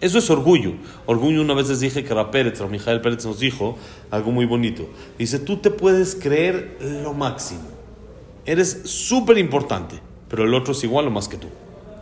Eso 0.00 0.18
es 0.18 0.28
orgullo. 0.28 0.72
Orgullo, 1.06 1.40
una 1.40 1.54
vez 1.54 1.68
les 1.68 1.80
dije 1.80 2.04
que 2.04 2.12
Rapérez, 2.12 2.60
Mijael 2.68 3.00
Pérez 3.00 3.24
nos 3.24 3.40
dijo 3.40 3.78
algo 4.10 4.30
muy 4.30 4.44
bonito. 4.44 4.88
Dice, 5.18 5.38
tú 5.38 5.56
te 5.56 5.70
puedes 5.70 6.14
creer 6.14 6.76
lo 7.02 7.14
máximo. 7.14 7.62
Eres 8.44 8.82
súper 8.84 9.38
importante, 9.38 9.98
pero 10.28 10.44
el 10.44 10.54
otro 10.54 10.72
es 10.72 10.84
igual 10.84 11.06
o 11.06 11.10
más 11.10 11.28
que 11.28 11.38
tú. 11.38 11.48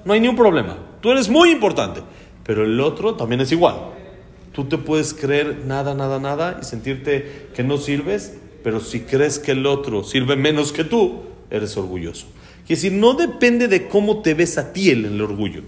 No 0.04 0.12
hay 0.12 0.20
ningún 0.20 0.36
problema. 0.36 0.76
Tú 1.00 1.10
eres 1.10 1.28
muy 1.28 1.50
importante, 1.50 2.02
pero 2.44 2.64
el 2.64 2.80
otro 2.80 3.14
también 3.14 3.40
es 3.40 3.52
igual. 3.52 3.76
Tú 4.54 4.66
te 4.66 4.78
puedes 4.78 5.12
creer 5.14 5.64
nada, 5.66 5.96
nada, 5.96 6.20
nada 6.20 6.60
y 6.62 6.64
sentirte 6.64 7.48
que 7.56 7.64
no 7.64 7.76
sirves, 7.76 8.34
pero 8.62 8.78
si 8.78 9.00
crees 9.00 9.40
que 9.40 9.50
el 9.50 9.66
otro 9.66 10.04
sirve 10.04 10.36
menos 10.36 10.72
que 10.72 10.84
tú, 10.84 11.22
eres 11.50 11.76
orgulloso. 11.76 12.26
Quiere 12.64 12.80
decir, 12.80 12.92
no 12.92 13.14
depende 13.14 13.66
de 13.66 13.88
cómo 13.88 14.22
te 14.22 14.32
ves 14.34 14.56
a 14.56 14.72
ti 14.72 14.90
el, 14.90 15.20
orgullo. 15.20 15.62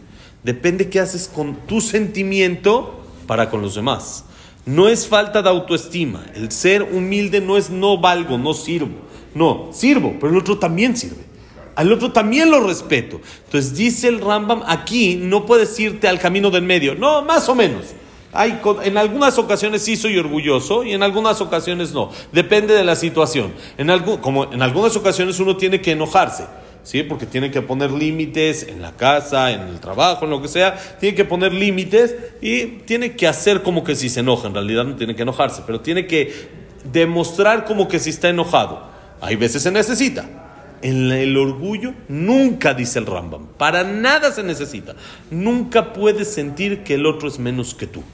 Depende 0.45 0.89
qué 0.89 1.01
haces 1.01 1.29
con 1.29 1.57
tu 1.67 1.81
sentimiento 1.81 3.03
para 3.27 3.51
con 3.51 3.61
los 3.61 3.75
demás. 3.75 4.25
No 4.67 4.89
es 4.89 5.09
falta 5.09 5.43
de 5.43 5.49
autoestima. 5.49 6.25
El 6.37 6.53
ser 6.53 6.85
humilde 6.85 7.41
no 7.41 7.57
es 7.57 7.71
no 7.71 7.99
valgo, 7.99 8.39
no 8.39 8.55
sirvo. 8.55 8.95
No, 9.35 9.71
sirvo, 9.73 10.15
pero 10.21 10.33
el 10.33 10.39
otro 10.39 10.59
también 10.59 10.97
sirve. 10.97 11.25
Al 11.75 11.93
otro 11.93 12.13
también 12.13 12.53
lo 12.53 12.65
respeto. 12.65 13.21
Entonces 13.47 13.75
dice 13.75 14.07
el 14.07 14.21
Rambam, 14.21 14.63
aquí 14.65 15.17
no 15.17 15.45
puedes 15.45 15.79
irte 15.81 16.07
al 16.07 16.21
camino 16.21 16.53
del 16.53 16.63
medio. 16.63 16.95
No, 16.95 17.23
más 17.23 17.49
o 17.49 17.55
menos. 17.57 17.87
Hay, 18.37 18.61
en 18.85 18.97
algunas 18.97 19.39
ocasiones 19.39 19.83
sí 19.83 19.97
soy 19.97 20.19
orgulloso 20.19 20.85
y 20.85 20.93
en 20.93 21.03
algunas 21.03 21.41
ocasiones 21.41 21.93
no. 21.93 22.11
Depende 22.33 22.75
de 22.75 22.85
la 22.85 22.97
situación. 22.97 23.53
En 23.79 23.91
algo, 23.91 24.21
como 24.21 24.53
en 24.53 24.63
algunas 24.63 24.97
ocasiones 24.97 25.39
uno 25.41 25.57
tiene 25.57 25.81
que 25.81 25.93
enojarse. 25.93 26.45
¿sí? 26.87 27.03
Porque 27.03 27.27
tiene 27.27 27.51
que 27.51 27.63
poner 27.63 27.91
límites 27.91 28.63
en 28.69 28.81
la 28.81 28.93
casa, 28.93 29.51
en 29.51 29.63
el 29.63 29.81
trabajo, 29.81 30.25
en 30.25 30.31
lo 30.31 30.41
que 30.41 30.49
sea, 30.49 30.77
tiene 31.01 31.17
que 31.17 31.25
poner 31.25 31.53
límites 31.53 32.15
y 32.41 32.67
tiene 32.87 33.17
que 33.17 33.27
hacer 33.27 33.63
como 33.63 33.83
que 33.83 33.97
si 33.97 34.09
se 34.09 34.21
enoja, 34.21 34.47
en 34.47 34.55
realidad 34.55 34.85
no 34.85 34.95
tiene 34.95 35.17
que 35.17 35.23
enojarse, 35.23 35.63
pero 35.67 35.81
tiene 35.81 36.07
que 36.07 36.49
demostrar 36.93 37.65
como 37.65 37.89
que 37.89 37.99
si 37.99 38.11
está 38.11 38.29
enojado. 38.29 38.89
Hay 39.21 39.35
veces 39.37 39.63
se 39.63 39.73
necesita. 39.73 40.25
En 40.83 41.11
el 41.11 41.37
orgullo 41.37 41.95
nunca 42.09 42.75
dice 42.75 42.99
el 43.01 43.07
Rambam, 43.07 43.47
para 43.59 43.83
nada 43.83 44.31
se 44.31 44.43
necesita. 44.43 44.95
Nunca 45.31 45.93
puedes 45.93 46.33
sentir 46.33 46.85
que 46.85 46.95
el 46.95 47.07
otro 47.07 47.29
es 47.29 47.39
menos 47.39 47.75
que 47.75 47.87
tú. 47.87 48.05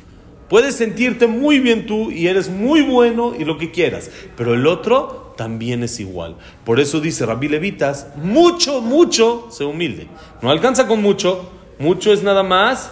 Puedes 0.52 0.76
sentirte 0.76 1.26
muy 1.26 1.60
bien 1.60 1.86
tú 1.86 2.10
y 2.10 2.26
eres 2.26 2.50
muy 2.50 2.82
bueno 2.82 3.32
y 3.34 3.46
lo 3.46 3.56
que 3.56 3.70
quieras, 3.70 4.10
pero 4.36 4.52
el 4.52 4.66
otro 4.66 5.32
también 5.34 5.82
es 5.82 5.98
igual. 5.98 6.36
Por 6.66 6.78
eso 6.78 7.00
dice 7.00 7.24
Rabbi 7.24 7.48
Levitas, 7.48 8.08
mucho, 8.16 8.82
mucho 8.82 9.48
se 9.50 9.64
humilde. 9.64 10.08
No 10.42 10.50
alcanza 10.50 10.86
con 10.86 11.00
mucho, 11.00 11.50
mucho 11.78 12.12
es 12.12 12.22
nada 12.22 12.42
más 12.42 12.90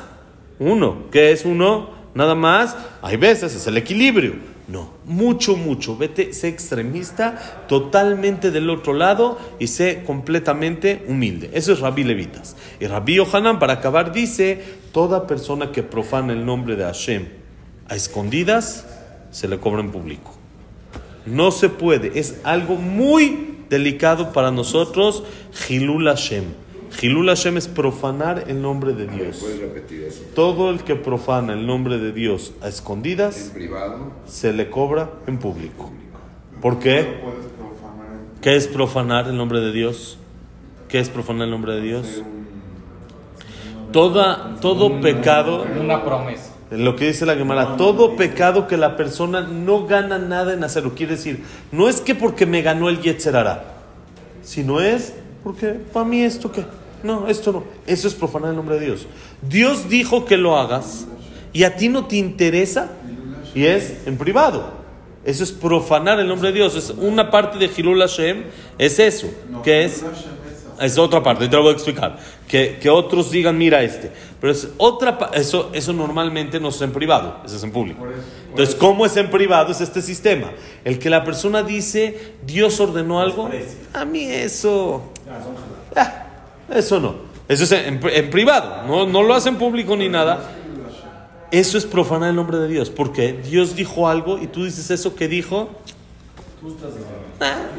uno. 0.59 1.11
¿Qué 1.12 1.33
es 1.33 1.44
uno? 1.44 1.90
Nada 2.14 2.35
más, 2.35 2.79
hay 3.03 3.18
veces 3.18 3.55
es 3.55 3.66
el 3.66 3.77
equilibrio. 3.77 4.37
No, 4.66 4.94
mucho, 5.05 5.55
mucho. 5.55 5.99
Vete, 5.99 6.33
sé 6.33 6.49
extremista, 6.49 7.66
totalmente 7.68 8.51
del 8.53 8.70
otro 8.70 8.94
lado 8.94 9.38
y 9.59 9.66
sé 9.66 10.03
completamente 10.07 11.05
humilde. 11.09 11.51
Eso 11.53 11.75
es 11.75 11.81
Rabbi 11.81 12.05
Levitas. 12.05 12.57
Y 12.81 12.87
Rabbi 12.87 13.16
Yohanan, 13.16 13.59
para 13.59 13.75
acabar, 13.75 14.12
dice: 14.12 14.64
Toda 14.92 15.27
persona 15.27 15.73
que 15.73 15.83
profana 15.83 16.33
el 16.33 16.46
nombre 16.46 16.75
de 16.75 16.85
Hashem 16.85 17.39
a 17.90 17.96
escondidas, 17.96 18.87
se 19.31 19.48
le 19.48 19.59
cobra 19.59 19.81
en 19.81 19.90
público. 19.90 20.33
No 21.26 21.50
se 21.50 21.68
puede, 21.68 22.18
es 22.18 22.40
algo 22.44 22.76
muy 22.76 23.59
delicado 23.68 24.33
para 24.33 24.50
nosotros, 24.50 25.24
Hilul 25.68 26.07
Hashem. 26.07 26.44
Hilul 27.03 27.29
Hashem 27.29 27.57
es 27.57 27.68
profanar 27.68 28.44
el 28.48 28.62
nombre 28.62 28.92
de 28.92 29.07
Dios. 29.07 29.38
¿Puedes 29.38 29.61
repetir 29.61 30.05
eso? 30.05 30.22
Todo 30.35 30.70
el 30.70 30.83
que 30.83 30.96
profana 30.96 31.53
el 31.53 31.66
nombre 31.66 31.98
de 31.98 32.12
Dios 32.12 32.53
a 32.62 32.68
escondidas, 32.68 33.46
En 33.48 33.53
privado, 33.53 34.12
se 34.26 34.53
le 34.53 34.70
cobra 34.70 35.11
en 35.26 35.38
público. 35.38 35.90
¿Por 36.61 36.79
qué? 36.79 37.20
¿Qué 38.40 38.57
es 38.57 38.66
profanar 38.66 39.29
el 39.29 39.37
nombre 39.37 39.61
de 39.61 39.72
Dios? 39.72 40.18
¿Qué 40.88 40.98
es 40.98 41.09
profanar 41.09 41.44
el 41.44 41.50
nombre 41.50 41.74
de 41.74 41.81
Dios? 41.83 42.22
Toda, 43.92 44.57
todo 44.61 45.00
pecado, 45.00 45.66
Una 45.79 46.05
promesa. 46.05 46.49
Lo 46.70 46.94
que 46.94 47.09
dice 47.09 47.26
la 47.26 47.35
Gemara, 47.35 47.76
todo 47.76 48.16
pecado 48.16 48.68
que 48.68 48.76
la 48.76 48.96
persona 48.96 49.40
no 49.40 49.87
gana 49.87 50.18
nada 50.18 50.54
en 50.54 50.62
hacerlo, 50.62 50.94
quiere 50.94 51.16
decir, 51.16 51.44
no 51.72 51.88
es 51.88 52.00
que 52.00 52.14
porque 52.14 52.46
me 52.46 52.62
ganó 52.62 52.88
el 52.88 53.00
Yetzerara, 53.00 53.64
sino 54.42 54.80
es 54.80 55.12
porque 55.42 55.68
para 55.92 56.06
mí 56.06 56.22
esto 56.22 56.52
qué, 56.52 56.64
no, 57.02 57.26
esto 57.28 57.52
no, 57.52 57.64
eso 57.87 58.06
es 58.06 58.14
profanar 58.14 58.50
el 58.50 58.56
nombre 58.56 58.78
de 58.78 58.87
Dios. 58.87 59.06
Dios 59.42 59.88
dijo 59.88 60.24
que 60.24 60.37
lo 60.37 60.56
hagas 60.56 61.06
y 61.52 61.64
a 61.64 61.76
ti 61.76 61.88
no 61.88 62.06
te 62.06 62.16
interesa 62.16 62.90
y 63.54 63.64
es 63.64 64.06
en 64.06 64.16
privado. 64.16 64.78
Eso 65.24 65.44
es 65.44 65.52
profanar 65.52 66.18
el 66.18 66.28
nombre 66.28 66.48
de 66.48 66.54
Dios, 66.56 66.76
es 66.76 66.90
una 66.90 67.30
parte 67.30 67.59
de 67.59 67.70
Hilul 67.74 68.00
Hashem, 68.00 68.44
es 68.78 68.98
eso, 68.98 69.26
que 69.62 69.85
es 69.85 70.02
es 70.80 70.98
otra 70.98 71.22
parte, 71.22 71.48
te 71.48 71.56
lo 71.56 71.62
voy 71.62 71.72
a 71.72 71.74
explicar. 71.74 72.18
Que, 72.48 72.78
que 72.80 72.90
otros 72.90 73.30
digan, 73.30 73.56
mira 73.58 73.82
este. 73.82 74.10
Pero 74.40 74.52
es 74.52 74.68
otra 74.78 75.30
eso, 75.34 75.70
eso 75.72 75.92
normalmente 75.92 76.58
no 76.58 76.68
es 76.68 76.80
en 76.80 76.92
privado, 76.92 77.38
eso 77.44 77.56
es 77.56 77.62
en 77.62 77.72
público. 77.72 78.06
Entonces, 78.48 78.74
¿cómo 78.74 79.04
es 79.06 79.16
en 79.16 79.30
privado? 79.30 79.70
Es 79.70 79.80
este 79.80 80.02
sistema. 80.02 80.50
El 80.84 80.98
que 80.98 81.10
la 81.10 81.24
persona 81.24 81.62
dice, 81.62 82.34
Dios 82.46 82.80
ordenó 82.80 83.20
algo, 83.20 83.50
a 83.92 84.04
mí 84.04 84.24
eso. 84.24 85.02
ah, 85.96 86.26
eso 86.74 87.00
no. 87.00 87.14
Eso 87.48 87.64
es 87.64 87.72
en, 87.72 88.00
en 88.02 88.30
privado, 88.30 88.86
no, 88.86 89.06
no 89.06 89.22
lo 89.22 89.34
hace 89.34 89.48
en 89.48 89.56
público 89.56 89.96
ni 89.96 90.08
nada. 90.08 90.52
Eso 91.50 91.76
es 91.76 91.84
profanar 91.84 92.30
el 92.30 92.36
nombre 92.36 92.58
de 92.58 92.68
Dios, 92.68 92.90
porque 92.90 93.32
Dios 93.32 93.74
dijo 93.74 94.08
algo 94.08 94.38
y 94.38 94.46
tú 94.46 94.64
dices 94.64 94.90
eso 94.90 95.16
que 95.16 95.26
dijo, 95.26 95.68
Ah, 96.62 96.66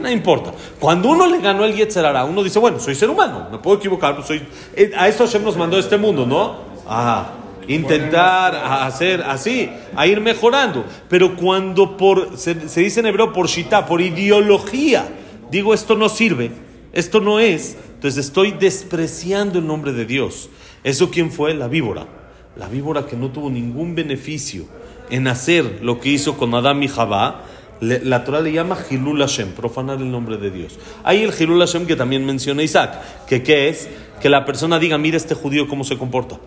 no 0.01 0.09
importa. 0.09 0.53
Cuando 0.79 1.09
uno 1.09 1.27
le 1.27 1.39
ganó 1.39 1.65
el 1.65 1.75
Yetzerara, 1.75 2.25
uno 2.25 2.43
dice, 2.43 2.59
bueno, 2.59 2.79
soy 2.79 2.95
ser 2.95 3.09
humano, 3.09 3.47
me 3.51 3.59
puedo 3.59 3.77
equivocar, 3.77 4.15
pues 4.15 4.27
soy... 4.27 4.41
eh, 4.75 4.91
A 4.97 5.07
eso 5.07 5.25
Hashem 5.25 5.43
nos 5.43 5.57
mandó 5.57 5.77
este 5.77 5.97
mundo, 5.97 6.25
¿no? 6.25 6.55
A 6.87 7.33
intentar 7.67 8.55
hacer 8.55 9.21
así, 9.21 9.69
a 9.95 10.07
ir 10.07 10.19
mejorando. 10.19 10.83
Pero 11.09 11.35
cuando 11.35 11.95
por, 11.95 12.37
se, 12.37 12.67
se 12.67 12.81
dice 12.81 13.01
en 13.01 13.05
hebreo 13.05 13.33
por 13.33 13.47
shita, 13.47 13.85
por 13.85 14.01
ideología, 14.01 15.07
digo 15.51 15.73
esto 15.73 15.95
no 15.95 16.09
sirve, 16.09 16.51
esto 16.91 17.19
no 17.19 17.39
es, 17.39 17.77
entonces 17.93 18.25
estoy 18.25 18.51
despreciando 18.51 19.59
el 19.59 19.67
nombre 19.67 19.93
de 19.93 20.05
Dios. 20.05 20.49
¿Eso 20.83 21.11
quién 21.11 21.31
fue? 21.31 21.53
La 21.53 21.67
víbora. 21.67 22.07
La 22.55 22.67
víbora 22.67 23.05
que 23.05 23.15
no 23.15 23.29
tuvo 23.29 23.49
ningún 23.49 23.95
beneficio 23.95 24.65
en 25.09 25.27
hacer 25.27 25.79
lo 25.83 25.99
que 25.99 26.09
hizo 26.09 26.37
con 26.37 26.53
Adán 26.55 26.81
y 26.83 26.87
Jabá, 26.87 27.43
la 27.81 28.23
Torah 28.23 28.41
le 28.41 28.51
llama 28.51 28.77
Hilul 28.89 29.19
Hashem, 29.19 29.49
profanar 29.49 29.97
el 29.97 30.11
nombre 30.11 30.37
de 30.37 30.51
Dios. 30.51 30.77
Hay 31.03 31.23
el 31.23 31.33
Hilul 31.37 31.59
Hashem 31.59 31.87
que 31.87 31.95
también 31.95 32.25
menciona 32.25 32.61
Isaac, 32.61 33.01
que 33.25 33.41
qué 33.41 33.69
es? 33.69 33.89
Que 34.21 34.29
la 34.29 34.45
persona 34.45 34.77
diga, 34.77 34.97
mira 34.97 35.17
este 35.17 35.33
judío 35.33 35.67
cómo 35.67 35.83
se 35.83 35.97
comporta. 35.97 36.37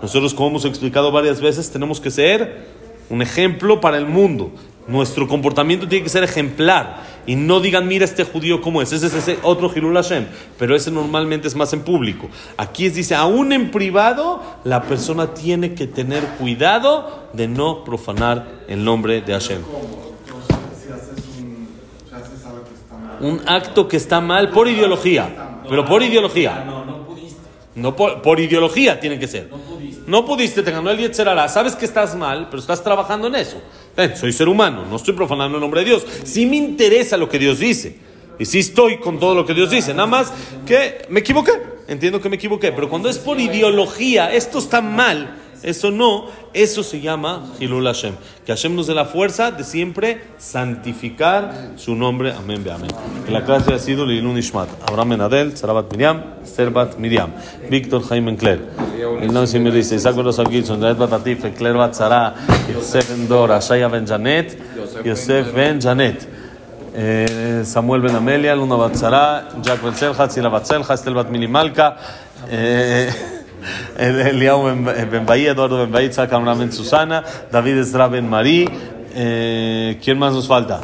Nosotros, 0.00 0.34
como 0.34 0.50
hemos 0.50 0.64
explicado 0.64 1.10
varias 1.10 1.40
veces, 1.40 1.70
tenemos 1.70 2.00
que 2.00 2.10
ser 2.10 2.66
un 3.10 3.22
ejemplo 3.22 3.80
para 3.80 3.98
el 3.98 4.06
mundo. 4.06 4.52
Nuestro 4.86 5.26
comportamiento 5.26 5.88
tiene 5.88 6.04
que 6.04 6.10
ser 6.10 6.24
ejemplar. 6.24 7.02
Y 7.26 7.36
no 7.36 7.60
digan, 7.60 7.88
mira 7.88 8.04
este 8.04 8.22
judío 8.24 8.60
cómo 8.60 8.82
es. 8.82 8.92
Ese 8.92 9.06
es 9.06 9.14
ese 9.14 9.38
otro 9.42 9.72
Hilul 9.74 9.94
Hashem. 9.94 10.26
Pero 10.58 10.76
ese 10.76 10.90
normalmente 10.90 11.48
es 11.48 11.56
más 11.56 11.72
en 11.72 11.80
público. 11.80 12.28
Aquí 12.58 12.86
es, 12.86 12.94
dice, 12.94 13.14
aún 13.14 13.52
en 13.52 13.70
privado, 13.70 14.42
la 14.62 14.82
persona 14.82 15.32
tiene 15.32 15.74
que 15.74 15.86
tener 15.86 16.22
cuidado 16.38 17.28
de 17.32 17.48
no 17.48 17.82
profanar 17.82 18.46
el 18.68 18.84
nombre 18.84 19.22
de 19.22 19.32
Hashem. 19.32 19.62
Un 23.24 23.40
acto 23.46 23.88
que 23.88 23.96
está 23.96 24.20
mal 24.20 24.50
por 24.50 24.68
ideología. 24.68 25.62
Pero 25.66 25.86
por 25.86 26.02
ideología. 26.02 26.62
No, 26.66 26.84
no 26.84 27.06
No 27.74 27.96
por, 27.96 28.20
por 28.20 28.38
ideología 28.38 29.00
tiene 29.00 29.18
que 29.18 29.26
ser. 29.26 29.48
No 30.06 30.26
pudiste, 30.26 30.62
te 30.62 30.70
ganó 30.70 30.90
el 30.90 30.98
Yetzerara. 30.98 31.48
Sabes 31.48 31.74
que 31.74 31.86
estás 31.86 32.14
mal, 32.14 32.48
pero 32.50 32.60
estás 32.60 32.84
trabajando 32.84 33.28
en 33.28 33.36
eso. 33.36 33.62
Ven, 33.96 34.14
soy 34.14 34.30
ser 34.30 34.46
humano, 34.46 34.84
no 34.90 34.96
estoy 34.96 35.14
profanando 35.14 35.56
el 35.56 35.62
nombre 35.62 35.80
de 35.80 35.86
Dios. 35.86 36.06
Sí 36.24 36.44
me 36.44 36.56
interesa 36.56 37.16
lo 37.16 37.26
que 37.26 37.38
Dios 37.38 37.60
dice. 37.60 37.96
Y 38.38 38.44
sí 38.44 38.58
estoy 38.58 38.98
con 38.98 39.18
todo 39.18 39.34
lo 39.34 39.46
que 39.46 39.54
Dios 39.54 39.70
dice. 39.70 39.94
Nada 39.94 40.06
más 40.06 40.30
que 40.66 41.06
me 41.08 41.20
equivoqué. 41.20 41.52
Entiendo 41.88 42.20
que 42.20 42.28
me 42.28 42.36
equivoqué. 42.36 42.72
Pero 42.72 42.90
cuando 42.90 43.08
es 43.08 43.16
por 43.18 43.40
ideología, 43.40 44.34
esto 44.34 44.58
está 44.58 44.82
mal. 44.82 45.43
Eso 45.64 45.90
no, 45.90 46.26
eso 46.52 46.82
se 46.82 47.00
llama 47.00 47.42
Hilul 47.58 47.86
Hashem. 47.86 48.14
Que 48.44 48.52
Hashem 48.52 48.76
nos 48.76 48.86
dé 48.86 48.94
la 48.94 49.06
fuerza 49.06 49.50
de 49.50 49.64
siempre 49.64 50.22
santificar 50.36 51.72
su 51.76 51.94
nombre. 51.94 52.32
Amén, 52.32 52.62
ve 52.62 52.70
amén. 52.70 52.90
Que 53.24 53.32
la 53.32 53.44
clase 53.44 53.72
ha 53.72 53.78
sido 53.78 54.04
Lilun 54.04 54.36
Ishmat. 54.36 54.68
Abraham 54.86 55.08
Benadel, 55.08 55.56
Sarabat 55.56 55.90
Miriam, 55.90 56.22
Serbat 56.44 56.98
Miriam, 56.98 57.32
Víctor 57.70 58.02
Jaime 58.02 58.32
Encler. 58.32 58.60
El 59.20 59.28
nombre 59.28 59.46
se 59.46 59.58
me 59.58 59.70
dice 59.70 59.94
Isaac 59.94 60.14
Berosa 60.14 60.44
Gilson, 60.44 60.80
Janet 60.80 60.98
Batatif, 60.98 61.44
Encler 61.46 61.74
Batzara, 61.74 62.34
Yosef 62.72 63.08
Ben 63.08 63.26
Dora, 63.26 63.58
Shaya 63.60 63.88
Ben 63.88 64.06
Janet, 64.06 64.58
Yosef 65.02 65.54
Ben 65.54 65.80
Janet. 65.80 66.28
Samuel 67.64 68.02
Ben 68.02 68.14
Amelia, 68.14 68.54
Luna 68.54 68.76
Batzara, 68.76 69.48
Jack 69.62 69.82
Ben 69.82 69.94
Selja, 69.94 70.28
Tzila 70.28 70.50
Batzelja, 70.50 70.94
Estel 70.94 71.14
Bat 71.14 71.30
Mili 71.30 71.48
Malka, 71.48 71.96
eh, 72.50 73.33
Eliau 73.98 74.64
Ben 74.64 75.26
Bahía, 75.26 75.52
Eduardo 75.52 75.78
Ben 75.78 75.92
Bahía, 75.92 76.08
Isaac 76.10 76.30
Ben 76.30 76.72
Susana, 76.72 77.24
David 77.50 77.78
Ezra 77.78 78.08
Ben 78.08 78.28
Marí. 78.28 78.68
Eh, 79.14 80.00
¿Quién 80.02 80.18
más 80.18 80.32
nos 80.32 80.48
falta? 80.48 80.80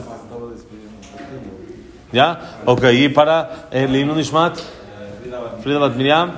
¿Ya? 2.13 2.59
Ok, 2.65 2.85
y 2.93 3.09
para 3.09 3.69
el 3.71 3.93
Linun 3.93 4.19
Ishmat, 4.19 4.57
Frida 5.63 5.79
Bat 5.79 5.95
Miriam, 5.95 6.33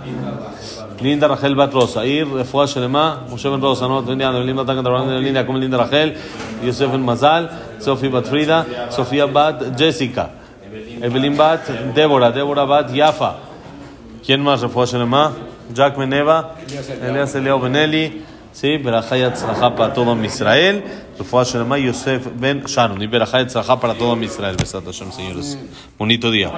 Linda 1.01 1.29
Rachel 1.29 1.55
Bat 1.55 1.73
Rosa, 1.73 2.05
Ir, 2.05 2.27
Refuah 2.27 2.67
Shelema, 2.67 3.27
Moshe 3.29 3.49
Ben 3.49 3.61
Rosa, 3.61 3.89
no, 3.89 4.03
Linda, 4.03 4.33
Linda 4.33 4.65
Takan 4.65 4.85
Tarban, 4.85 5.23
Linda, 5.23 5.47
como 5.47 5.59
Linda 5.59 5.79
Rachel, 5.79 6.15
Yosef 6.65 6.91
Ben 6.91 7.03
Mazal, 7.03 7.51
Sofía 7.79 8.11
Bat 8.11 8.27
Frida, 8.27 8.67
Sofía 8.91 9.27
Bat 9.27 9.77
Jessica, 9.79 10.31
Evelyn 11.01 11.37
Bat 11.37 11.69
Débora, 11.95 12.31
Débora 12.31 12.65
Bat 12.65 12.93
Yafa. 12.93 13.37
¿Quién 14.25 14.43
más? 14.43 14.61
Refuah 14.61 14.87
Shelema, 14.87 15.33
Jack 15.75 15.97
Meneva, 15.97 16.57
Elias 17.03 17.35
Eliao 17.35 17.61
Beneli, 17.61 18.25
sí, 18.53 18.77
Berajá 18.79 19.19
y 19.19 19.23
Atzlajá 19.23 19.75
para 19.75 19.95
todo 19.95 20.17
Israel, 20.25 20.85
Refuah 21.19 21.45
Shelema, 21.45 21.79
Yosef 21.79 22.29
Ben 22.35 22.65
Sharon, 22.65 23.03
y 23.03 23.07
Berajá 23.07 23.41
y 23.41 23.45
Atzlajá 23.45 23.81
para 23.81 23.95
todo 23.95 24.21
Israel. 24.23 24.57
Besat 24.59 24.85
Hashem, 24.85 25.13
señores. 25.13 25.59
Bonito 25.99 26.31
día. 26.31 26.51